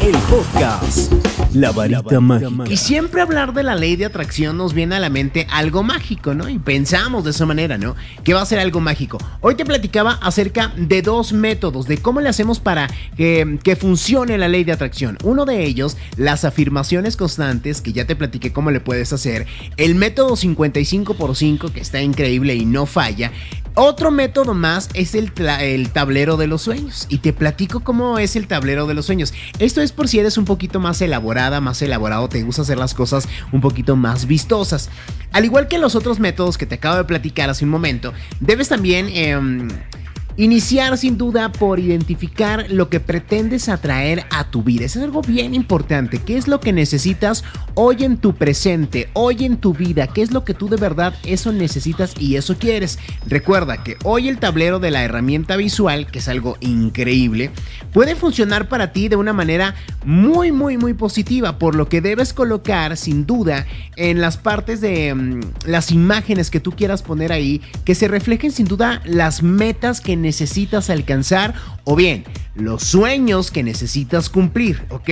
El 0.00 0.16
podcast. 0.30 1.12
La 1.52 1.72
varita 1.72 2.20
mágica. 2.20 2.64
Y 2.70 2.76
siempre 2.76 3.20
hablar 3.20 3.52
de 3.52 3.62
la 3.62 3.74
ley 3.74 3.96
de 3.96 4.06
atracción 4.06 4.56
nos 4.56 4.72
viene 4.72 4.94
a 4.94 5.00
la 5.00 5.10
mente 5.10 5.46
algo 5.50 5.82
mágico, 5.82 6.32
¿no? 6.32 6.48
Y 6.48 6.58
pensamos 6.58 7.24
de 7.24 7.32
esa 7.32 7.44
manera, 7.44 7.76
¿no? 7.76 7.96
Que 8.24 8.32
va 8.32 8.40
a 8.40 8.46
ser 8.46 8.60
algo 8.60 8.80
mágico. 8.80 9.18
Hoy 9.40 9.56
te 9.56 9.64
platicaba 9.66 10.12
acerca 10.22 10.72
de 10.76 11.02
dos 11.02 11.32
métodos, 11.32 11.86
de 11.86 11.98
cómo 11.98 12.20
le 12.20 12.28
hacemos 12.28 12.60
para 12.60 12.88
que, 13.16 13.76
funcione 13.78 14.38
la 14.38 14.48
ley 14.48 14.64
de 14.64 14.72
atracción. 14.72 15.18
Uno 15.22 15.44
de 15.44 15.64
ellos, 15.64 15.96
las 16.16 16.44
afirmaciones 16.44 17.16
constantes, 17.16 17.80
que 17.80 17.92
ya 17.92 18.06
te 18.06 18.16
platiqué 18.16 18.52
cómo 18.52 18.70
le 18.70 18.80
puedes 18.80 19.12
hacer. 19.12 19.46
El 19.76 19.96
método 19.96 20.36
55 20.36 21.14
por 21.14 21.36
5, 21.36 21.72
que 21.72 21.80
está 21.80 22.00
increíble 22.00 22.54
y 22.54 22.64
no 22.64 22.86
falla. 22.86 23.32
Otro 23.74 24.10
método 24.10 24.52
más 24.52 24.88
es 24.94 25.14
el, 25.14 25.32
el, 25.60 25.90
tablero 25.90 26.36
de 26.36 26.46
los 26.46 26.62
sueños. 26.62 27.06
Y 27.08 27.18
te 27.18 27.32
platico 27.32 27.80
cómo 27.80 28.18
es 28.18 28.36
el 28.36 28.46
tablero 28.46 28.86
de 28.86 28.94
los 28.94 29.06
sueños. 29.06 29.32
Esto 29.58 29.80
es 29.80 29.89
por 29.92 30.08
si 30.08 30.18
eres 30.18 30.38
un 30.38 30.44
poquito 30.44 30.80
más 30.80 31.00
elaborada, 31.00 31.60
más 31.60 31.82
elaborado, 31.82 32.28
te 32.28 32.42
gusta 32.42 32.62
hacer 32.62 32.78
las 32.78 32.94
cosas 32.94 33.28
un 33.52 33.60
poquito 33.60 33.96
más 33.96 34.26
vistosas. 34.26 34.90
Al 35.32 35.44
igual 35.44 35.68
que 35.68 35.78
los 35.78 35.94
otros 35.94 36.18
métodos 36.18 36.58
que 36.58 36.66
te 36.66 36.76
acabo 36.76 36.96
de 36.96 37.04
platicar 37.04 37.50
hace 37.50 37.64
un 37.64 37.70
momento, 37.70 38.12
debes 38.40 38.68
también... 38.68 39.08
Eh, 39.10 39.68
Iniciar 40.40 40.96
sin 40.96 41.18
duda 41.18 41.52
por 41.52 41.80
identificar 41.80 42.64
lo 42.70 42.88
que 42.88 42.98
pretendes 42.98 43.68
atraer 43.68 44.24
a 44.30 44.50
tu 44.50 44.62
vida. 44.62 44.86
Eso 44.86 44.98
es 44.98 45.04
algo 45.04 45.20
bien 45.20 45.52
importante. 45.52 46.16
¿Qué 46.16 46.38
es 46.38 46.48
lo 46.48 46.60
que 46.60 46.72
necesitas 46.72 47.44
hoy 47.74 48.04
en 48.04 48.16
tu 48.16 48.34
presente, 48.34 49.10
hoy 49.12 49.44
en 49.44 49.58
tu 49.58 49.74
vida? 49.74 50.06
¿Qué 50.06 50.22
es 50.22 50.30
lo 50.30 50.46
que 50.46 50.54
tú 50.54 50.70
de 50.70 50.78
verdad 50.78 51.12
eso 51.24 51.52
necesitas 51.52 52.14
y 52.18 52.36
eso 52.36 52.56
quieres? 52.56 52.98
Recuerda 53.26 53.82
que 53.82 53.98
hoy 54.02 54.30
el 54.30 54.38
tablero 54.38 54.78
de 54.78 54.90
la 54.90 55.04
herramienta 55.04 55.56
visual, 55.56 56.06
que 56.06 56.20
es 56.20 56.28
algo 56.28 56.56
increíble, 56.60 57.50
puede 57.92 58.16
funcionar 58.16 58.70
para 58.70 58.94
ti 58.94 59.08
de 59.08 59.16
una 59.16 59.34
manera 59.34 59.74
muy, 60.06 60.52
muy, 60.52 60.78
muy 60.78 60.94
positiva, 60.94 61.58
por 61.58 61.74
lo 61.74 61.90
que 61.90 62.00
debes 62.00 62.32
colocar 62.32 62.96
sin 62.96 63.26
duda 63.26 63.66
en 63.96 64.22
las 64.22 64.38
partes 64.38 64.80
de 64.80 65.12
um, 65.12 65.40
las 65.66 65.90
imágenes 65.90 66.50
que 66.50 66.60
tú 66.60 66.72
quieras 66.72 67.02
poner 67.02 67.30
ahí, 67.30 67.60
que 67.84 67.94
se 67.94 68.08
reflejen 68.08 68.52
sin 68.52 68.64
duda 68.64 69.02
las 69.04 69.42
metas 69.42 70.00
que 70.00 70.16
necesitas 70.16 70.29
alcanzar 70.90 71.54
o 71.84 71.96
bien 71.96 72.24
los 72.54 72.82
sueños 72.82 73.50
que 73.50 73.62
necesitas 73.62 74.28
cumplir, 74.28 74.82
¿ok? 74.90 75.10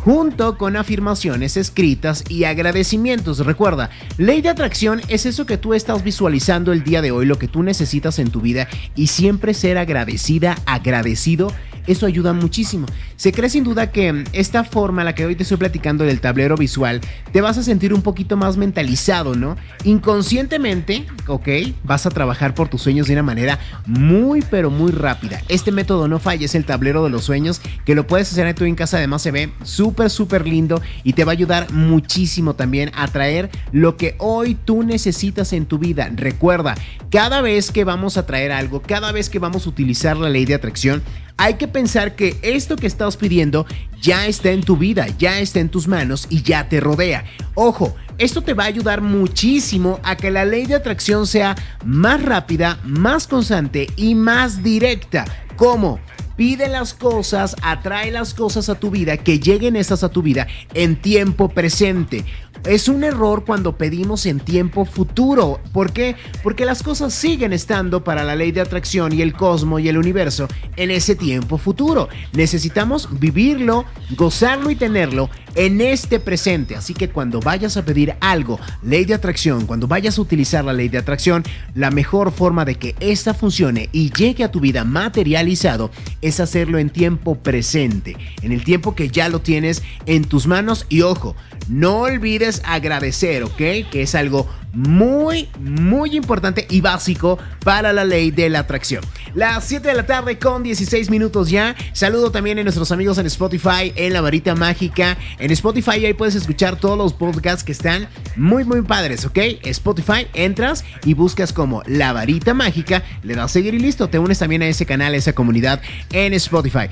Junto 0.00 0.58
con 0.58 0.76
afirmaciones 0.76 1.56
escritas 1.56 2.24
y 2.28 2.44
agradecimientos. 2.44 3.44
Recuerda, 3.44 3.90
ley 4.18 4.42
de 4.42 4.50
atracción 4.50 5.00
es 5.08 5.26
eso 5.26 5.46
que 5.46 5.56
tú 5.56 5.74
estás 5.74 6.04
visualizando 6.04 6.72
el 6.72 6.84
día 6.84 7.02
de 7.02 7.10
hoy, 7.10 7.26
lo 7.26 7.38
que 7.38 7.48
tú 7.48 7.62
necesitas 7.62 8.18
en 8.18 8.30
tu 8.30 8.40
vida 8.40 8.68
y 8.94 9.08
siempre 9.08 9.54
ser 9.54 9.78
agradecida, 9.78 10.56
agradecido 10.66 11.52
eso 11.86 12.06
ayuda 12.06 12.32
muchísimo. 12.32 12.86
Se 13.16 13.32
cree 13.32 13.50
sin 13.50 13.64
duda 13.64 13.90
que 13.90 14.24
esta 14.32 14.64
forma, 14.64 15.04
la 15.04 15.14
que 15.14 15.26
hoy 15.26 15.36
te 15.36 15.42
estoy 15.42 15.58
platicando 15.58 16.04
del 16.04 16.20
tablero 16.20 16.56
visual, 16.56 17.00
te 17.32 17.40
vas 17.40 17.58
a 17.58 17.62
sentir 17.62 17.92
un 17.92 18.02
poquito 18.02 18.36
más 18.36 18.56
mentalizado, 18.56 19.34
¿no? 19.34 19.56
Inconscientemente, 19.84 21.06
ok, 21.26 21.48
vas 21.82 22.06
a 22.06 22.10
trabajar 22.10 22.54
por 22.54 22.68
tus 22.68 22.82
sueños 22.82 23.06
de 23.06 23.14
una 23.14 23.22
manera 23.22 23.58
muy, 23.86 24.42
pero 24.42 24.70
muy 24.70 24.92
rápida. 24.92 25.40
Este 25.48 25.72
método 25.72 26.08
no 26.08 26.18
falla, 26.18 26.46
es 26.46 26.54
el 26.54 26.64
tablero 26.64 27.04
de 27.04 27.10
los 27.10 27.24
sueños, 27.24 27.60
que 27.84 27.94
lo 27.94 28.06
puedes 28.06 28.30
hacer 28.30 28.54
tú 28.54 28.64
en 28.64 28.74
casa, 28.74 28.98
además 28.98 29.22
se 29.22 29.30
ve 29.30 29.52
súper, 29.62 30.10
súper 30.10 30.46
lindo 30.46 30.80
y 31.02 31.14
te 31.14 31.24
va 31.24 31.32
a 31.32 31.34
ayudar 31.34 31.72
muchísimo 31.72 32.54
también 32.54 32.90
a 32.94 33.08
traer 33.08 33.50
lo 33.72 33.96
que 33.96 34.16
hoy 34.18 34.54
tú 34.54 34.82
necesitas 34.82 35.52
en 35.52 35.66
tu 35.66 35.78
vida. 35.78 36.10
Recuerda, 36.14 36.74
cada 37.10 37.40
vez 37.40 37.70
que 37.70 37.84
vamos 37.84 38.16
a 38.16 38.26
traer 38.26 38.52
algo, 38.52 38.82
cada 38.82 39.12
vez 39.12 39.30
que 39.30 39.38
vamos 39.38 39.66
a 39.66 39.68
utilizar 39.68 40.16
la 40.16 40.28
ley 40.28 40.44
de 40.44 40.54
atracción, 40.54 41.02
hay 41.36 41.54
que 41.54 41.68
pensar 41.68 42.14
que 42.14 42.36
esto 42.42 42.76
que 42.76 42.86
estás 42.86 43.16
pidiendo 43.16 43.66
ya 44.00 44.26
está 44.26 44.50
en 44.50 44.62
tu 44.62 44.76
vida, 44.76 45.06
ya 45.18 45.38
está 45.40 45.60
en 45.60 45.68
tus 45.68 45.88
manos 45.88 46.26
y 46.30 46.42
ya 46.42 46.68
te 46.68 46.80
rodea. 46.80 47.24
Ojo, 47.54 47.94
esto 48.18 48.42
te 48.42 48.54
va 48.54 48.64
a 48.64 48.68
ayudar 48.68 49.00
muchísimo 49.00 49.98
a 50.02 50.16
que 50.16 50.30
la 50.30 50.44
ley 50.44 50.66
de 50.66 50.76
atracción 50.76 51.26
sea 51.26 51.56
más 51.84 52.22
rápida, 52.22 52.78
más 52.84 53.26
constante 53.26 53.88
y 53.96 54.14
más 54.14 54.62
directa. 54.62 55.24
¿Cómo? 55.56 56.00
Pide 56.36 56.68
las 56.68 56.94
cosas, 56.94 57.54
atrae 57.62 58.10
las 58.10 58.34
cosas 58.34 58.68
a 58.68 58.74
tu 58.74 58.90
vida, 58.90 59.16
que 59.16 59.38
lleguen 59.38 59.76
esas 59.76 60.02
a 60.02 60.08
tu 60.08 60.22
vida 60.22 60.48
en 60.74 60.96
tiempo 60.96 61.48
presente. 61.48 62.24
Es 62.64 62.88
un 62.88 63.04
error 63.04 63.44
cuando 63.44 63.76
pedimos 63.76 64.26
en 64.26 64.40
tiempo 64.40 64.84
futuro. 64.84 65.60
¿Por 65.72 65.92
qué? 65.92 66.16
Porque 66.42 66.64
las 66.64 66.82
cosas 66.82 67.12
siguen 67.12 67.52
estando 67.52 68.02
para 68.02 68.24
la 68.24 68.34
ley 68.34 68.52
de 68.52 68.62
atracción 68.62 69.12
y 69.12 69.20
el 69.22 69.34
cosmos 69.34 69.82
y 69.82 69.88
el 69.88 69.98
universo 69.98 70.48
en 70.76 70.90
ese 70.90 71.14
tiempo 71.14 71.58
futuro. 71.58 72.08
Necesitamos 72.32 73.08
vivirlo, 73.20 73.84
gozarlo 74.16 74.70
y 74.70 74.76
tenerlo 74.76 75.28
en 75.54 75.80
este 75.80 76.20
presente. 76.20 76.76
Así 76.76 76.94
que 76.94 77.10
cuando 77.10 77.40
vayas 77.40 77.76
a 77.76 77.84
pedir 77.84 78.14
algo, 78.20 78.58
ley 78.82 79.04
de 79.04 79.14
atracción, 79.14 79.66
cuando 79.66 79.86
vayas 79.86 80.18
a 80.18 80.22
utilizar 80.22 80.64
la 80.64 80.72
ley 80.72 80.88
de 80.88 80.98
atracción, 80.98 81.44
la 81.74 81.90
mejor 81.90 82.32
forma 82.32 82.64
de 82.64 82.76
que 82.76 82.94
esta 83.00 83.34
funcione 83.34 83.88
y 83.92 84.10
llegue 84.10 84.44
a 84.44 84.50
tu 84.50 84.60
vida 84.60 84.84
materializado 84.84 85.90
es 86.20 86.40
hacerlo 86.40 86.78
en 86.78 86.90
tiempo 86.90 87.36
presente, 87.36 88.16
en 88.42 88.52
el 88.52 88.64
tiempo 88.64 88.94
que 88.94 89.08
ya 89.08 89.28
lo 89.28 89.40
tienes 89.40 89.82
en 90.06 90.24
tus 90.24 90.46
manos 90.46 90.86
y 90.88 91.02
ojo, 91.02 91.36
no 91.68 92.00
olvides 92.00 92.62
agradecer, 92.64 93.42
¿ok? 93.44 93.56
Que 93.90 94.02
es 94.02 94.14
algo 94.14 94.48
muy, 94.74 95.48
muy 95.60 96.16
importante 96.16 96.66
y 96.68 96.80
básico 96.80 97.38
para 97.64 97.92
la 97.92 98.04
ley 98.04 98.30
de 98.30 98.50
la 98.50 98.60
atracción. 98.60 99.04
Las 99.34 99.64
7 99.64 99.88
de 99.88 99.94
la 99.94 100.06
tarde 100.06 100.38
con 100.38 100.62
16 100.62 101.10
minutos 101.10 101.50
ya. 101.50 101.74
Saludo 101.92 102.30
también 102.30 102.58
a 102.60 102.62
nuestros 102.62 102.92
amigos 102.92 103.18
en 103.18 103.26
Spotify, 103.26 103.92
en 103.96 104.12
La 104.12 104.20
Varita 104.20 104.54
Mágica. 104.54 105.18
En 105.38 105.50
Spotify 105.50 106.06
ahí 106.06 106.14
puedes 106.14 106.36
escuchar 106.36 106.76
todos 106.76 106.96
los 106.96 107.12
podcasts 107.12 107.64
que 107.64 107.72
están 107.72 108.08
muy, 108.36 108.64
muy 108.64 108.82
padres, 108.82 109.24
¿ok? 109.24 109.38
Spotify, 109.64 110.28
entras 110.34 110.84
y 111.04 111.14
buscas 111.14 111.52
como 111.52 111.82
La 111.86 112.12
Varita 112.12 112.54
Mágica, 112.54 113.02
le 113.24 113.34
das 113.34 113.46
a 113.46 113.48
seguir 113.48 113.74
y 113.74 113.80
listo. 113.80 114.08
Te 114.08 114.20
unes 114.20 114.38
también 114.38 114.62
a 114.62 114.66
ese 114.66 114.86
canal, 114.86 115.14
a 115.14 115.16
esa 115.16 115.32
comunidad 115.32 115.80
en 116.12 116.32
Spotify. 116.34 116.88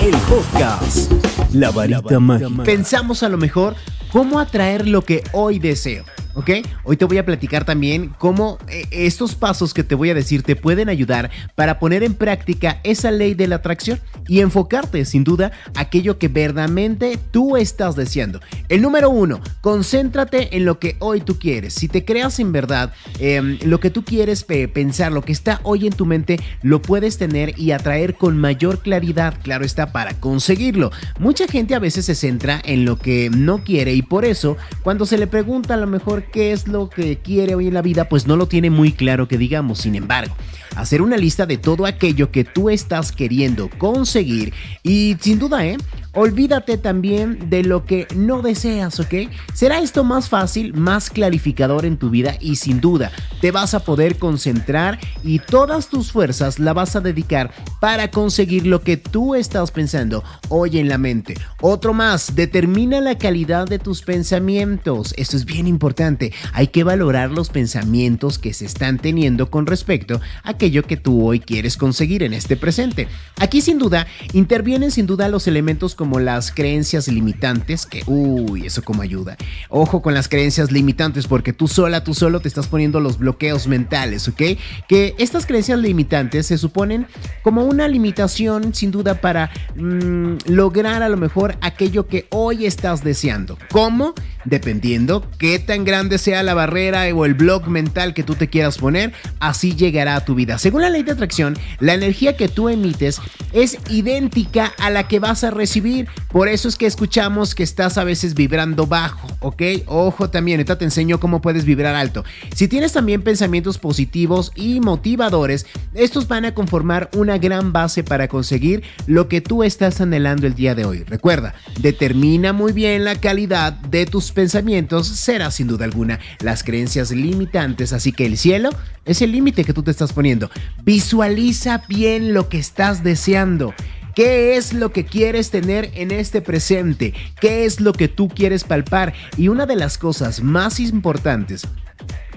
El 0.00 0.14
podcast. 0.28 1.10
La 1.52 1.70
varita 1.70 2.20
mágica. 2.20 2.62
Pensamos 2.62 3.22
a 3.22 3.28
lo 3.28 3.36
mejor 3.36 3.74
cómo 4.12 4.38
atraer 4.38 4.86
lo 4.86 5.02
que 5.02 5.24
hoy 5.32 5.58
deseo. 5.58 6.04
¿Ok? 6.34 6.50
Hoy 6.84 6.96
te 6.96 7.04
voy 7.04 7.18
a 7.18 7.24
platicar 7.24 7.64
también 7.64 8.12
cómo 8.18 8.58
eh, 8.68 8.86
estos 8.90 9.34
pasos 9.34 9.74
que 9.74 9.84
te 9.84 9.94
voy 9.94 10.10
a 10.10 10.14
decir 10.14 10.42
te 10.42 10.56
pueden 10.56 10.88
ayudar 10.88 11.30
para 11.54 11.78
poner 11.78 12.02
en 12.02 12.14
práctica 12.14 12.80
esa 12.84 13.10
ley 13.10 13.34
de 13.34 13.48
la 13.48 13.56
atracción 13.56 14.00
y 14.28 14.40
enfocarte 14.40 15.04
sin 15.04 15.24
duda 15.24 15.52
aquello 15.74 16.18
que 16.18 16.28
verdaderamente 16.28 17.18
tú 17.30 17.56
estás 17.56 17.96
deseando. 17.96 18.40
El 18.68 18.82
número 18.82 19.10
uno, 19.10 19.40
concéntrate 19.60 20.56
en 20.56 20.64
lo 20.64 20.78
que 20.78 20.96
hoy 21.00 21.20
tú 21.20 21.38
quieres. 21.38 21.74
Si 21.74 21.88
te 21.88 22.04
creas 22.04 22.38
en 22.38 22.52
verdad 22.52 22.92
eh, 23.18 23.58
lo 23.64 23.80
que 23.80 23.90
tú 23.90 24.04
quieres 24.04 24.44
pensar, 24.44 25.12
lo 25.12 25.22
que 25.22 25.32
está 25.32 25.60
hoy 25.62 25.86
en 25.86 25.92
tu 25.92 26.06
mente, 26.06 26.40
lo 26.62 26.82
puedes 26.82 27.18
tener 27.18 27.58
y 27.58 27.70
atraer 27.72 28.16
con 28.16 28.36
mayor 28.38 28.80
claridad, 28.80 29.34
claro 29.42 29.64
está, 29.64 29.92
para 29.92 30.14
conseguirlo. 30.14 30.90
Mucha 31.18 31.46
gente 31.46 31.74
a 31.74 31.78
veces 31.78 32.06
se 32.06 32.14
centra 32.14 32.60
en 32.64 32.84
lo 32.84 32.98
que 32.98 33.30
no 33.30 33.64
quiere 33.64 33.94
y 33.94 34.02
por 34.02 34.24
eso 34.24 34.56
cuando 34.82 35.06
se 35.06 35.18
le 35.18 35.26
pregunta 35.26 35.74
a 35.74 35.78
lo 35.78 35.86
mejor 35.86 36.23
qué 36.26 36.52
es 36.52 36.68
lo 36.68 36.88
que 36.88 37.18
quiere 37.18 37.54
hoy 37.54 37.68
en 37.68 37.74
la 37.74 37.82
vida, 37.82 38.08
pues 38.08 38.26
no 38.26 38.36
lo 38.36 38.48
tiene 38.48 38.70
muy 38.70 38.92
claro 38.92 39.28
que 39.28 39.38
digamos. 39.38 39.78
Sin 39.78 39.94
embargo, 39.94 40.34
hacer 40.76 41.02
una 41.02 41.16
lista 41.16 41.46
de 41.46 41.58
todo 41.58 41.86
aquello 41.86 42.30
que 42.30 42.44
tú 42.44 42.70
estás 42.70 43.12
queriendo 43.12 43.68
conseguir 43.78 44.52
y 44.82 45.16
sin 45.20 45.38
duda, 45.38 45.66
¿eh? 45.66 45.76
Olvídate 46.14 46.78
también 46.78 47.50
de 47.50 47.62
lo 47.62 47.84
que 47.84 48.06
no 48.14 48.42
deseas, 48.42 49.00
¿ok? 49.00 49.14
Será 49.52 49.78
esto 49.78 50.04
más 50.04 50.28
fácil, 50.28 50.74
más 50.74 51.10
clarificador 51.10 51.84
en 51.84 51.96
tu 51.96 52.10
vida 52.10 52.36
y 52.40 52.56
sin 52.56 52.80
duda 52.80 53.10
te 53.40 53.50
vas 53.50 53.74
a 53.74 53.80
poder 53.80 54.18
concentrar 54.18 54.98
y 55.22 55.38
todas 55.38 55.88
tus 55.88 56.12
fuerzas 56.12 56.58
la 56.58 56.72
vas 56.72 56.96
a 56.96 57.00
dedicar 57.00 57.52
para 57.80 58.10
conseguir 58.10 58.66
lo 58.66 58.82
que 58.82 58.96
tú 58.96 59.34
estás 59.34 59.70
pensando 59.70 60.22
hoy 60.48 60.78
en 60.78 60.88
la 60.88 60.98
mente. 60.98 61.34
Otro 61.60 61.94
más, 61.94 62.34
determina 62.34 63.00
la 63.00 63.18
calidad 63.18 63.66
de 63.66 63.78
tus 63.78 64.02
pensamientos. 64.02 65.14
Esto 65.16 65.36
es 65.36 65.44
bien 65.44 65.66
importante. 65.66 66.32
Hay 66.52 66.68
que 66.68 66.84
valorar 66.84 67.30
los 67.30 67.50
pensamientos 67.50 68.38
que 68.38 68.52
se 68.52 68.66
están 68.66 68.98
teniendo 68.98 69.50
con 69.50 69.66
respecto 69.66 70.20
a 70.42 70.50
aquello 70.50 70.82
que 70.82 70.96
tú 70.96 71.26
hoy 71.26 71.40
quieres 71.40 71.76
conseguir 71.76 72.22
en 72.22 72.34
este 72.34 72.56
presente. 72.56 73.08
Aquí 73.38 73.60
sin 73.60 73.78
duda 73.78 74.06
intervienen 74.32 74.90
sin 74.90 75.06
duda 75.06 75.28
los 75.28 75.46
elementos 75.46 75.94
como 75.94 76.03
las 76.12 76.52
creencias 76.52 77.08
limitantes, 77.08 77.86
que 77.86 78.02
uy, 78.06 78.66
eso 78.66 78.82
como 78.82 79.02
ayuda. 79.02 79.36
Ojo 79.68 80.02
con 80.02 80.14
las 80.14 80.28
creencias 80.28 80.70
limitantes 80.70 81.26
porque 81.26 81.52
tú 81.52 81.68
sola, 81.68 82.04
tú 82.04 82.14
solo 82.14 82.40
te 82.40 82.48
estás 82.48 82.68
poniendo 82.68 83.00
los 83.00 83.18
bloqueos 83.18 83.66
mentales, 83.66 84.28
¿ok? 84.28 84.42
Que 84.88 85.14
estas 85.18 85.46
creencias 85.46 85.78
limitantes 85.78 86.46
se 86.46 86.58
suponen 86.58 87.06
como 87.42 87.64
una 87.64 87.88
limitación 87.88 88.74
sin 88.74 88.90
duda 88.90 89.20
para 89.20 89.50
mmm, 89.74 90.36
lograr 90.46 91.02
a 91.02 91.08
lo 91.08 91.16
mejor 91.16 91.56
aquello 91.60 92.06
que 92.06 92.26
hoy 92.30 92.66
estás 92.66 93.02
deseando. 93.02 93.58
¿Cómo? 93.70 94.14
Dependiendo 94.44 95.26
qué 95.38 95.58
tan 95.58 95.84
grande 95.84 96.18
sea 96.18 96.42
la 96.42 96.54
barrera 96.54 97.04
o 97.14 97.24
el 97.24 97.34
blog 97.34 97.68
mental 97.68 98.14
que 98.14 98.22
tú 98.22 98.34
te 98.34 98.48
quieras 98.48 98.78
poner, 98.78 99.12
así 99.40 99.74
llegará 99.74 100.16
a 100.16 100.24
tu 100.24 100.34
vida. 100.34 100.58
Según 100.58 100.82
la 100.82 100.90
ley 100.90 101.02
de 101.02 101.12
atracción, 101.12 101.56
la 101.80 101.94
energía 101.94 102.36
que 102.36 102.48
tú 102.48 102.68
emites 102.68 103.20
es 103.52 103.78
idéntica 103.88 104.72
a 104.78 104.90
la 104.90 105.08
que 105.08 105.18
vas 105.18 105.44
a 105.44 105.50
recibir. 105.50 105.93
Por 106.28 106.48
eso 106.48 106.68
es 106.68 106.76
que 106.76 106.86
escuchamos 106.86 107.54
que 107.54 107.62
estás 107.62 107.98
a 107.98 108.04
veces 108.04 108.34
vibrando 108.34 108.86
bajo, 108.86 109.28
¿ok? 109.40 109.62
Ojo 109.86 110.30
también, 110.30 110.58
ahorita 110.58 110.78
te 110.78 110.84
enseño 110.84 111.20
cómo 111.20 111.40
puedes 111.40 111.64
vibrar 111.64 111.94
alto. 111.94 112.24
Si 112.54 112.68
tienes 112.68 112.92
también 112.92 113.22
pensamientos 113.22 113.78
positivos 113.78 114.52
y 114.54 114.80
motivadores, 114.80 115.66
estos 115.94 116.28
van 116.28 116.44
a 116.44 116.54
conformar 116.54 117.10
una 117.14 117.38
gran 117.38 117.72
base 117.72 118.02
para 118.02 118.28
conseguir 118.28 118.82
lo 119.06 119.28
que 119.28 119.40
tú 119.40 119.62
estás 119.62 120.00
anhelando 120.00 120.46
el 120.46 120.54
día 120.54 120.74
de 120.74 120.84
hoy. 120.84 121.04
Recuerda, 121.04 121.54
determina 121.80 122.52
muy 122.52 122.72
bien 122.72 123.04
la 123.04 123.16
calidad 123.20 123.72
de 123.72 124.06
tus 124.06 124.32
pensamientos, 124.32 125.08
será 125.08 125.50
sin 125.50 125.66
duda 125.66 125.84
alguna 125.84 126.20
las 126.40 126.64
creencias 126.64 127.10
limitantes, 127.10 127.92
así 127.92 128.12
que 128.12 128.26
el 128.26 128.36
cielo 128.36 128.70
es 129.04 129.22
el 129.22 129.32
límite 129.32 129.64
que 129.64 129.72
tú 129.72 129.82
te 129.82 129.90
estás 129.90 130.12
poniendo. 130.12 130.50
Visualiza 130.84 131.82
bien 131.88 132.34
lo 132.34 132.48
que 132.48 132.58
estás 132.58 133.04
deseando. 133.04 133.74
¿Qué 134.14 134.56
es 134.56 134.72
lo 134.72 134.92
que 134.92 135.04
quieres 135.04 135.50
tener 135.50 135.90
en 135.94 136.10
este 136.10 136.40
presente? 136.40 137.14
¿Qué 137.40 137.64
es 137.64 137.80
lo 137.80 137.92
que 137.92 138.08
tú 138.08 138.28
quieres 138.28 138.64
palpar? 138.64 139.12
Y 139.36 139.48
una 139.48 139.66
de 139.66 139.76
las 139.76 139.98
cosas 139.98 140.42
más 140.42 140.78
importantes 140.78 141.66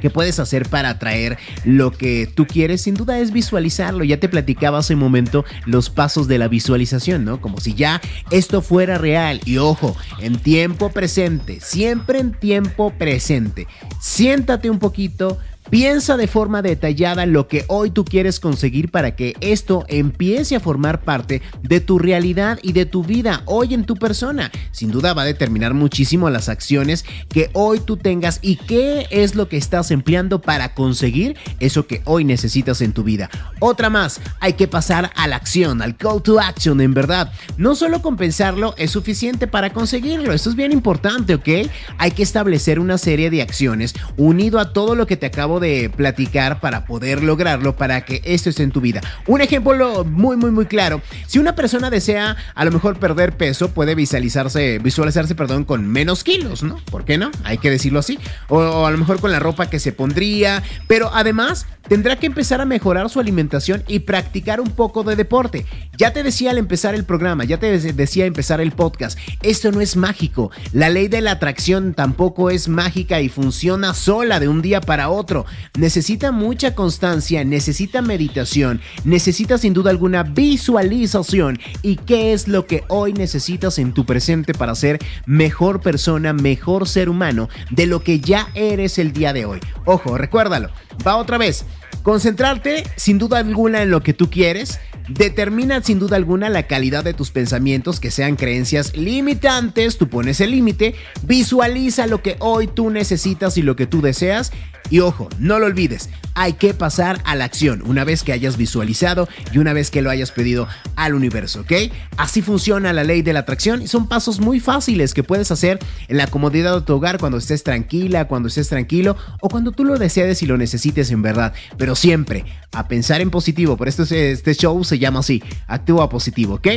que 0.01 0.09
puedes 0.09 0.39
hacer 0.39 0.69
para 0.69 0.89
atraer 0.89 1.37
lo 1.65 1.91
que 1.91 2.27
tú 2.33 2.45
quieres, 2.45 2.81
sin 2.81 2.95
duda 2.95 3.19
es 3.19 3.31
visualizarlo. 3.31 4.03
Ya 4.03 4.19
te 4.19 4.29
platicaba 4.29 4.79
hace 4.79 4.93
un 4.93 4.99
momento 4.99 5.45
los 5.65 5.89
pasos 5.89 6.27
de 6.27 6.37
la 6.37 6.47
visualización, 6.47 7.25
¿no? 7.25 7.41
Como 7.41 7.59
si 7.59 7.73
ya 7.73 8.01
esto 8.31 8.61
fuera 8.61 8.97
real. 8.97 9.41
Y 9.45 9.57
ojo, 9.57 9.95
en 10.19 10.37
tiempo 10.37 10.89
presente, 10.91 11.59
siempre 11.61 12.19
en 12.19 12.31
tiempo 12.31 12.91
presente. 12.91 13.67
Siéntate 13.99 14.69
un 14.69 14.79
poquito, 14.79 15.39
Piensa 15.69 16.15
de 16.15 16.27
forma 16.27 16.61
detallada 16.61 17.25
lo 17.25 17.49
que 17.49 17.65
hoy 17.67 17.91
tú 17.91 18.05
quieres 18.05 18.39
conseguir 18.39 18.89
para 18.89 19.17
que 19.17 19.35
esto 19.41 19.83
empiece 19.89 20.55
a 20.55 20.61
formar 20.61 21.01
parte 21.01 21.41
de 21.61 21.81
tu 21.81 21.99
realidad 21.99 22.57
y 22.61 22.71
de 22.71 22.85
tu 22.85 23.03
vida 23.03 23.41
hoy 23.45 23.73
en 23.73 23.83
tu 23.83 23.95
persona. 23.95 24.49
Sin 24.71 24.91
duda 24.91 25.13
va 25.13 25.23
a 25.23 25.25
determinar 25.25 25.73
muchísimo 25.73 26.29
las 26.29 26.47
acciones 26.47 27.03
que 27.27 27.49
hoy 27.51 27.81
tú 27.81 27.97
tengas 27.97 28.39
y 28.41 28.55
qué 28.55 29.07
es 29.11 29.35
lo 29.35 29.49
que 29.49 29.57
estás 29.57 29.91
empleando 29.91 30.41
para 30.41 30.73
conseguir 30.73 31.35
eso 31.59 31.85
que 31.85 32.01
hoy 32.05 32.23
necesitas 32.23 32.81
en 32.81 32.93
tu 32.93 33.03
vida. 33.03 33.29
Otra 33.59 33.89
más, 33.89 34.21
hay 34.39 34.53
que 34.53 34.69
pasar 34.69 35.11
a 35.15 35.27
la 35.27 35.35
acción, 35.35 35.81
al 35.81 35.97
call 35.97 36.21
to 36.21 36.39
action 36.39 36.79
en 36.79 36.93
verdad. 36.93 37.33
No 37.57 37.75
solo 37.75 38.01
compensarlo 38.01 38.73
es 38.77 38.91
suficiente 38.91 39.47
para 39.47 39.73
conseguirlo, 39.73 40.31
esto 40.31 40.49
es 40.49 40.55
bien 40.55 40.71
importante, 40.71 41.35
¿ok? 41.35 41.69
Hay 41.97 42.11
que 42.11 42.23
establecer 42.23 42.79
una 42.79 42.97
serie 42.97 43.29
de 43.29 43.41
acciones 43.41 43.95
unido 44.15 44.59
a 44.59 44.71
todo 44.71 44.95
lo 44.95 45.07
que 45.07 45.17
te 45.17 45.25
acabo 45.25 45.56
de 45.59 45.89
platicar 45.89 46.59
para 46.59 46.85
poder 46.85 47.23
lograrlo, 47.23 47.75
para 47.75 48.05
que 48.05 48.21
esto 48.25 48.49
esté 48.49 48.63
en 48.63 48.71
tu 48.71 48.81
vida. 48.81 49.01
Un 49.25 49.41
ejemplo 49.41 50.03
muy, 50.03 50.37
muy, 50.37 50.51
muy 50.51 50.65
claro. 50.65 51.01
Si 51.27 51.39
una 51.39 51.55
persona 51.55 51.89
desea 51.89 52.35
a 52.55 52.65
lo 52.65 52.71
mejor 52.71 52.99
perder 52.99 53.35
peso, 53.37 53.69
puede 53.69 53.95
visualizarse, 53.95 54.79
visualizarse, 54.79 55.35
perdón, 55.35 55.65
con 55.65 55.87
menos 55.87 56.23
kilos, 56.23 56.63
¿no? 56.63 56.77
¿Por 56.91 57.05
qué 57.05 57.17
no? 57.17 57.31
Hay 57.43 57.57
que 57.57 57.69
decirlo 57.69 57.99
así. 57.99 58.19
O, 58.49 58.85
a 58.85 58.91
lo 58.91 58.97
mejor 58.97 59.19
con 59.19 59.31
la 59.31 59.39
ropa 59.39 59.69
que 59.69 59.79
se 59.79 59.91
pondría, 59.91 60.63
pero 60.87 61.11
además 61.13 61.65
tendrá 61.87 62.17
que 62.17 62.27
empezar 62.27 62.61
a 62.61 62.65
mejorar 62.65 63.09
su 63.09 63.19
alimentación 63.19 63.83
y 63.87 63.99
practicar 63.99 64.59
un 64.59 64.71
poco 64.71 65.03
de 65.03 65.15
deporte. 65.15 65.65
Ya 65.97 66.13
te 66.13 66.23
decía 66.23 66.51
al 66.51 66.57
empezar 66.57 66.95
el 66.95 67.05
programa, 67.05 67.43
ya 67.45 67.59
te 67.59 67.77
decía 67.79 68.25
empezar 68.25 68.61
el 68.61 68.71
podcast, 68.71 69.17
esto 69.41 69.71
no 69.71 69.81
es 69.81 69.95
mágico. 69.95 70.51
La 70.73 70.89
ley 70.89 71.07
de 71.07 71.21
la 71.21 71.31
atracción 71.31 71.93
tampoco 71.93 72.49
es 72.49 72.67
mágica 72.67 73.21
y 73.21 73.29
funciona 73.29 73.93
sola 73.93 74.39
de 74.39 74.47
un 74.47 74.61
día 74.61 74.81
para 74.81 75.09
otro. 75.09 75.45
Necesita 75.77 76.31
mucha 76.31 76.75
constancia, 76.75 77.43
necesita 77.43 78.01
meditación, 78.01 78.81
necesita 79.03 79.57
sin 79.57 79.73
duda 79.73 79.91
alguna 79.91 80.23
visualización. 80.23 81.59
¿Y 81.81 81.97
qué 81.97 82.33
es 82.33 82.47
lo 82.47 82.65
que 82.65 82.83
hoy 82.87 83.13
necesitas 83.13 83.79
en 83.79 83.93
tu 83.93 84.05
presente 84.05 84.53
para 84.53 84.75
ser 84.75 84.99
mejor 85.25 85.81
persona, 85.81 86.33
mejor 86.33 86.87
ser 86.87 87.09
humano 87.09 87.49
de 87.69 87.85
lo 87.85 88.03
que 88.03 88.19
ya 88.19 88.49
eres 88.55 88.97
el 88.97 89.13
día 89.13 89.33
de 89.33 89.45
hoy? 89.45 89.59
Ojo, 89.85 90.17
recuérdalo. 90.17 90.69
Va 91.05 91.17
otra 91.17 91.37
vez. 91.37 91.65
Concentrarte 92.03 92.85
sin 92.95 93.17
duda 93.17 93.39
alguna 93.39 93.81
en 93.81 93.91
lo 93.91 94.01
que 94.01 94.13
tú 94.13 94.29
quieres. 94.29 94.79
Determina 95.09 95.81
sin 95.81 95.99
duda 95.99 96.17
alguna 96.17 96.49
la 96.49 96.63
calidad 96.63 97.03
de 97.03 97.13
tus 97.13 97.31
pensamientos 97.31 97.99
que 97.99 98.11
sean 98.11 98.35
creencias 98.35 98.95
limitantes. 98.95 99.97
Tú 99.97 100.07
pones 100.07 100.41
el 100.41 100.51
límite. 100.51 100.95
Visualiza 101.23 102.07
lo 102.07 102.21
que 102.21 102.37
hoy 102.39 102.67
tú 102.67 102.89
necesitas 102.89 103.57
y 103.57 103.61
lo 103.61 103.75
que 103.75 103.87
tú 103.87 104.01
deseas. 104.01 104.51
Y 104.89 104.99
ojo, 104.99 105.29
no 105.39 105.59
lo 105.59 105.65
olvides, 105.65 106.09
hay 106.33 106.53
que 106.53 106.73
pasar 106.73 107.19
a 107.25 107.35
la 107.35 107.45
acción 107.45 107.81
una 107.85 108.03
vez 108.03 108.23
que 108.23 108.31
hayas 108.31 108.57
visualizado 108.57 109.27
y 109.51 109.57
una 109.57 109.73
vez 109.73 109.89
que 109.89 110.01
lo 110.01 110.09
hayas 110.09 110.31
pedido 110.31 110.67
al 110.95 111.15
universo, 111.15 111.61
¿ok? 111.61 111.73
Así 112.15 112.41
funciona 112.41 112.93
la 112.93 113.03
ley 113.03 113.21
de 113.23 113.33
la 113.33 113.39
atracción 113.39 113.81
y 113.81 113.87
son 113.87 114.07
pasos 114.07 114.39
muy 114.39 114.59
fáciles 114.59 115.13
que 115.13 115.23
puedes 115.23 115.51
hacer 115.51 115.79
en 116.07 116.17
la 116.17 116.27
comodidad 116.27 116.75
de 116.75 116.81
tu 116.81 116.93
hogar 116.93 117.17
cuando 117.17 117.37
estés 117.39 117.63
tranquila, 117.63 118.27
cuando 118.27 118.49
estés 118.49 118.69
tranquilo 118.69 119.17
o 119.41 119.49
cuando 119.49 119.71
tú 119.71 119.83
lo 119.83 119.97
desees 119.97 120.43
y 120.43 120.45
lo 120.45 120.57
necesites 120.57 121.09
en 121.11 121.21
verdad. 121.21 121.53
Pero 121.77 121.95
siempre 121.95 122.45
a 122.71 122.87
pensar 122.87 123.21
en 123.21 123.31
positivo, 123.31 123.75
por 123.75 123.87
esto 123.87 124.03
este 124.03 124.53
show 124.53 124.83
se 124.83 124.99
llama 124.99 125.19
así, 125.19 125.43
actúa 125.67 126.07
positivo, 126.07 126.55
¿ok? 126.55 126.67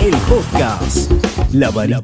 El 0.00 0.16
podcast. 0.28 1.12
La 1.54 1.70
varita. 1.70 2.00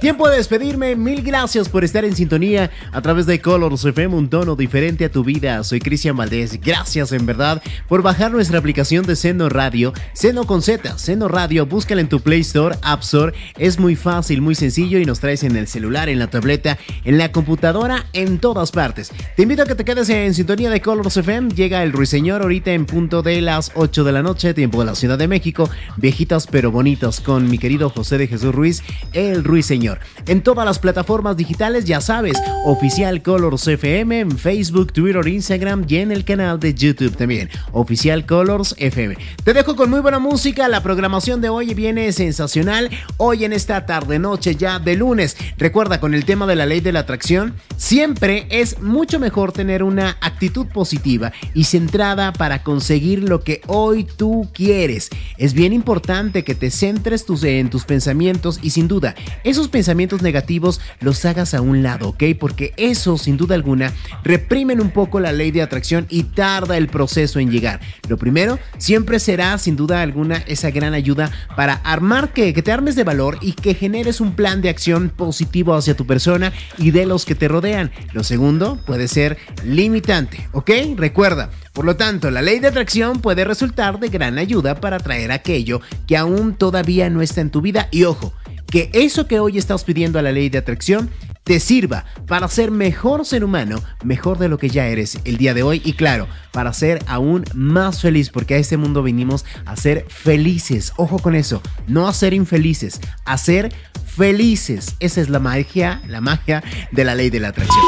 Tiempo 0.00 0.26
de 0.26 0.38
despedirme. 0.38 0.96
Mil 0.96 1.20
gracias 1.20 1.68
por 1.68 1.84
estar 1.84 2.02
en 2.06 2.16
sintonía 2.16 2.70
a 2.92 3.02
través 3.02 3.26
de 3.26 3.38
Colors 3.38 3.84
FM, 3.84 4.14
un 4.14 4.30
tono 4.30 4.56
diferente 4.56 5.04
a 5.04 5.10
tu 5.10 5.22
vida. 5.22 5.62
Soy 5.64 5.80
Cristian 5.80 6.16
Valdés. 6.16 6.58
Gracias 6.58 7.12
en 7.12 7.26
verdad 7.26 7.62
por 7.88 8.00
bajar 8.00 8.32
nuestra 8.32 8.58
aplicación 8.58 9.04
de 9.04 9.16
Seno 9.16 9.50
Radio. 9.50 9.92
Seno 10.14 10.46
con 10.46 10.62
Z, 10.62 10.96
Seno 10.96 11.28
Radio. 11.28 11.66
Búscala 11.66 12.00
en 12.00 12.08
tu 12.08 12.20
Play 12.20 12.40
Store, 12.40 12.76
App 12.80 13.02
Store. 13.02 13.34
Es 13.58 13.78
muy 13.78 13.96
fácil, 13.96 14.40
muy 14.40 14.54
sencillo 14.54 14.98
y 14.98 15.04
nos 15.04 15.20
traes 15.20 15.42
en 15.42 15.56
el 15.56 15.66
celular, 15.66 16.08
en 16.08 16.18
la 16.18 16.28
tableta, 16.28 16.78
en 17.04 17.18
la 17.18 17.32
computadora, 17.32 18.06
en 18.14 18.38
todas 18.38 18.70
partes. 18.70 19.12
Te 19.36 19.42
invito 19.42 19.62
a 19.62 19.66
que 19.66 19.74
te 19.74 19.84
quedes 19.84 20.08
en 20.08 20.32
sintonía 20.32 20.70
de 20.70 20.80
Colors 20.80 21.18
FM. 21.18 21.50
Llega 21.50 21.82
el 21.82 21.92
Ruiseñor 21.92 22.40
ahorita 22.40 22.72
en 22.72 22.86
punto 22.86 23.20
de 23.20 23.42
las 23.42 23.72
8 23.74 24.04
de 24.04 24.12
la 24.12 24.22
noche, 24.22 24.54
tiempo 24.54 24.80
de 24.80 24.86
la 24.86 24.94
Ciudad 24.94 25.18
de 25.18 25.28
México. 25.28 25.68
Viejitas 25.98 26.46
pero 26.46 26.70
bonitas 26.70 27.20
con 27.20 27.50
mi 27.50 27.58
querido 27.58 27.90
José 27.90 28.16
de 28.16 28.26
Jesús 28.26 28.54
Ruiz, 28.54 28.69
el 29.12 29.44
Ruiseñor. 29.44 29.98
En 30.26 30.42
todas 30.42 30.64
las 30.64 30.78
plataformas 30.78 31.36
digitales, 31.36 31.84
ya 31.84 32.00
sabes, 32.00 32.36
oficial 32.64 33.22
Colors 33.22 33.66
FM 33.66 34.20
en 34.20 34.38
Facebook, 34.38 34.92
Twitter, 34.92 35.26
Instagram 35.26 35.84
y 35.88 35.96
en 35.96 36.12
el 36.12 36.24
canal 36.24 36.60
de 36.60 36.74
YouTube 36.74 37.16
también, 37.16 37.48
oficial 37.72 38.26
Colors 38.26 38.74
FM. 38.78 39.16
Te 39.44 39.52
dejo 39.52 39.76
con 39.76 39.90
muy 39.90 40.00
buena 40.00 40.18
música, 40.18 40.68
la 40.68 40.82
programación 40.82 41.40
de 41.40 41.48
hoy 41.48 41.74
viene 41.74 42.12
sensacional, 42.12 42.90
hoy 43.16 43.44
en 43.44 43.52
esta 43.52 43.86
tarde 43.86 44.18
noche 44.18 44.54
ya 44.54 44.78
de 44.78 44.96
lunes. 44.96 45.36
Recuerda 45.56 46.00
con 46.00 46.14
el 46.14 46.24
tema 46.24 46.46
de 46.46 46.56
la 46.56 46.66
ley 46.66 46.80
de 46.80 46.92
la 46.92 47.00
atracción, 47.00 47.54
siempre 47.76 48.46
es 48.50 48.80
mucho 48.80 49.18
mejor 49.18 49.52
tener 49.52 49.82
una 49.82 50.16
actitud 50.20 50.66
positiva 50.66 51.32
y 51.54 51.64
centrada 51.64 52.32
para 52.32 52.62
conseguir 52.62 53.28
lo 53.28 53.42
que 53.42 53.62
hoy 53.66 54.04
tú 54.04 54.48
quieres. 54.52 55.10
Es 55.38 55.54
bien 55.54 55.72
importante 55.72 56.44
que 56.44 56.54
te 56.54 56.70
centres 56.70 57.24
en 57.42 57.70
tus 57.70 57.84
pensamientos 57.84 58.59
y 58.62 58.70
sin 58.70 58.88
duda 58.88 59.14
esos 59.44 59.68
pensamientos 59.68 60.22
negativos 60.22 60.80
los 61.00 61.24
hagas 61.24 61.54
a 61.54 61.60
un 61.60 61.82
lado, 61.82 62.10
¿ok? 62.10 62.24
Porque 62.38 62.72
eso 62.76 63.18
sin 63.18 63.36
duda 63.36 63.54
alguna 63.54 63.92
reprimen 64.24 64.80
un 64.80 64.90
poco 64.90 65.20
la 65.20 65.32
ley 65.32 65.50
de 65.50 65.62
atracción 65.62 66.06
y 66.08 66.24
tarda 66.24 66.76
el 66.76 66.88
proceso 66.88 67.38
en 67.38 67.50
llegar. 67.50 67.80
Lo 68.08 68.16
primero 68.16 68.58
siempre 68.78 69.18
será 69.18 69.56
sin 69.58 69.76
duda 69.76 70.02
alguna 70.02 70.36
esa 70.46 70.70
gran 70.70 70.94
ayuda 70.94 71.30
para 71.56 71.74
armar 71.74 72.32
que, 72.32 72.52
que 72.52 72.62
te 72.62 72.72
armes 72.72 72.96
de 72.96 73.04
valor 73.04 73.38
y 73.40 73.52
que 73.52 73.74
generes 73.74 74.20
un 74.20 74.34
plan 74.34 74.62
de 74.62 74.68
acción 74.68 75.10
positivo 75.10 75.74
hacia 75.74 75.96
tu 75.96 76.06
persona 76.06 76.52
y 76.78 76.90
de 76.90 77.06
los 77.06 77.24
que 77.24 77.34
te 77.34 77.48
rodean. 77.48 77.90
Lo 78.12 78.24
segundo 78.24 78.78
puede 78.86 79.08
ser 79.08 79.38
limitante, 79.64 80.48
¿ok? 80.52 80.70
Recuerda, 80.96 81.50
por 81.72 81.84
lo 81.84 81.96
tanto, 81.96 82.30
la 82.30 82.42
ley 82.42 82.58
de 82.58 82.68
atracción 82.68 83.20
puede 83.20 83.44
resultar 83.44 84.00
de 84.00 84.08
gran 84.08 84.38
ayuda 84.38 84.80
para 84.80 84.96
atraer 84.96 85.32
aquello 85.32 85.80
que 86.06 86.16
aún 86.16 86.54
todavía 86.54 87.10
no 87.10 87.22
está 87.22 87.40
en 87.40 87.50
tu 87.50 87.60
vida 87.60 87.88
y 87.90 88.04
ojo, 88.04 88.32
que 88.70 88.90
eso 88.92 89.26
que 89.26 89.40
hoy 89.40 89.58
estás 89.58 89.84
pidiendo 89.84 90.18
a 90.18 90.22
la 90.22 90.32
ley 90.32 90.48
de 90.48 90.58
atracción 90.58 91.10
te 91.44 91.58
sirva 91.58 92.04
para 92.26 92.46
ser 92.48 92.70
mejor 92.70 93.26
ser 93.26 93.44
humano, 93.44 93.82
mejor 94.04 94.38
de 94.38 94.48
lo 94.48 94.58
que 94.58 94.68
ya 94.68 94.86
eres 94.86 95.18
el 95.24 95.36
día 95.36 95.52
de 95.54 95.62
hoy 95.62 95.82
y 95.84 95.94
claro, 95.94 96.28
para 96.52 96.72
ser 96.72 97.02
aún 97.06 97.44
más 97.54 98.00
feliz, 98.00 98.30
porque 98.30 98.54
a 98.54 98.58
este 98.58 98.76
mundo 98.76 99.02
venimos 99.02 99.44
a 99.66 99.76
ser 99.76 100.06
felices. 100.08 100.92
Ojo 100.96 101.18
con 101.18 101.34
eso, 101.34 101.60
no 101.88 102.06
a 102.06 102.14
ser 102.14 102.34
infelices, 102.34 103.00
a 103.24 103.36
ser 103.36 103.72
felices. 104.06 104.94
Esa 105.00 105.20
es 105.20 105.28
la 105.28 105.40
magia, 105.40 106.00
la 106.06 106.20
magia 106.20 106.62
de 106.92 107.04
la 107.04 107.14
ley 107.14 107.30
de 107.30 107.40
la 107.40 107.48
atracción. 107.48 107.84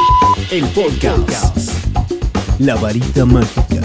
El 0.51 0.65
podcast. 0.65 1.57
La 2.59 2.75
varita 2.75 3.25
mágica. 3.25 3.81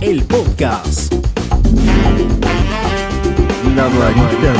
El 0.00 0.24
podcast. 0.24 1.29
La 3.76 3.84
varita 3.88 4.52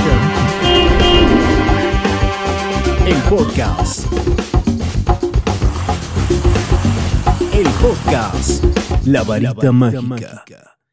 El 3.06 3.16
podcast. 3.28 4.06
El 7.52 7.68
podcast. 7.80 8.64
La 9.06 9.22
varita 9.22 9.72
mágica. 9.72 10.79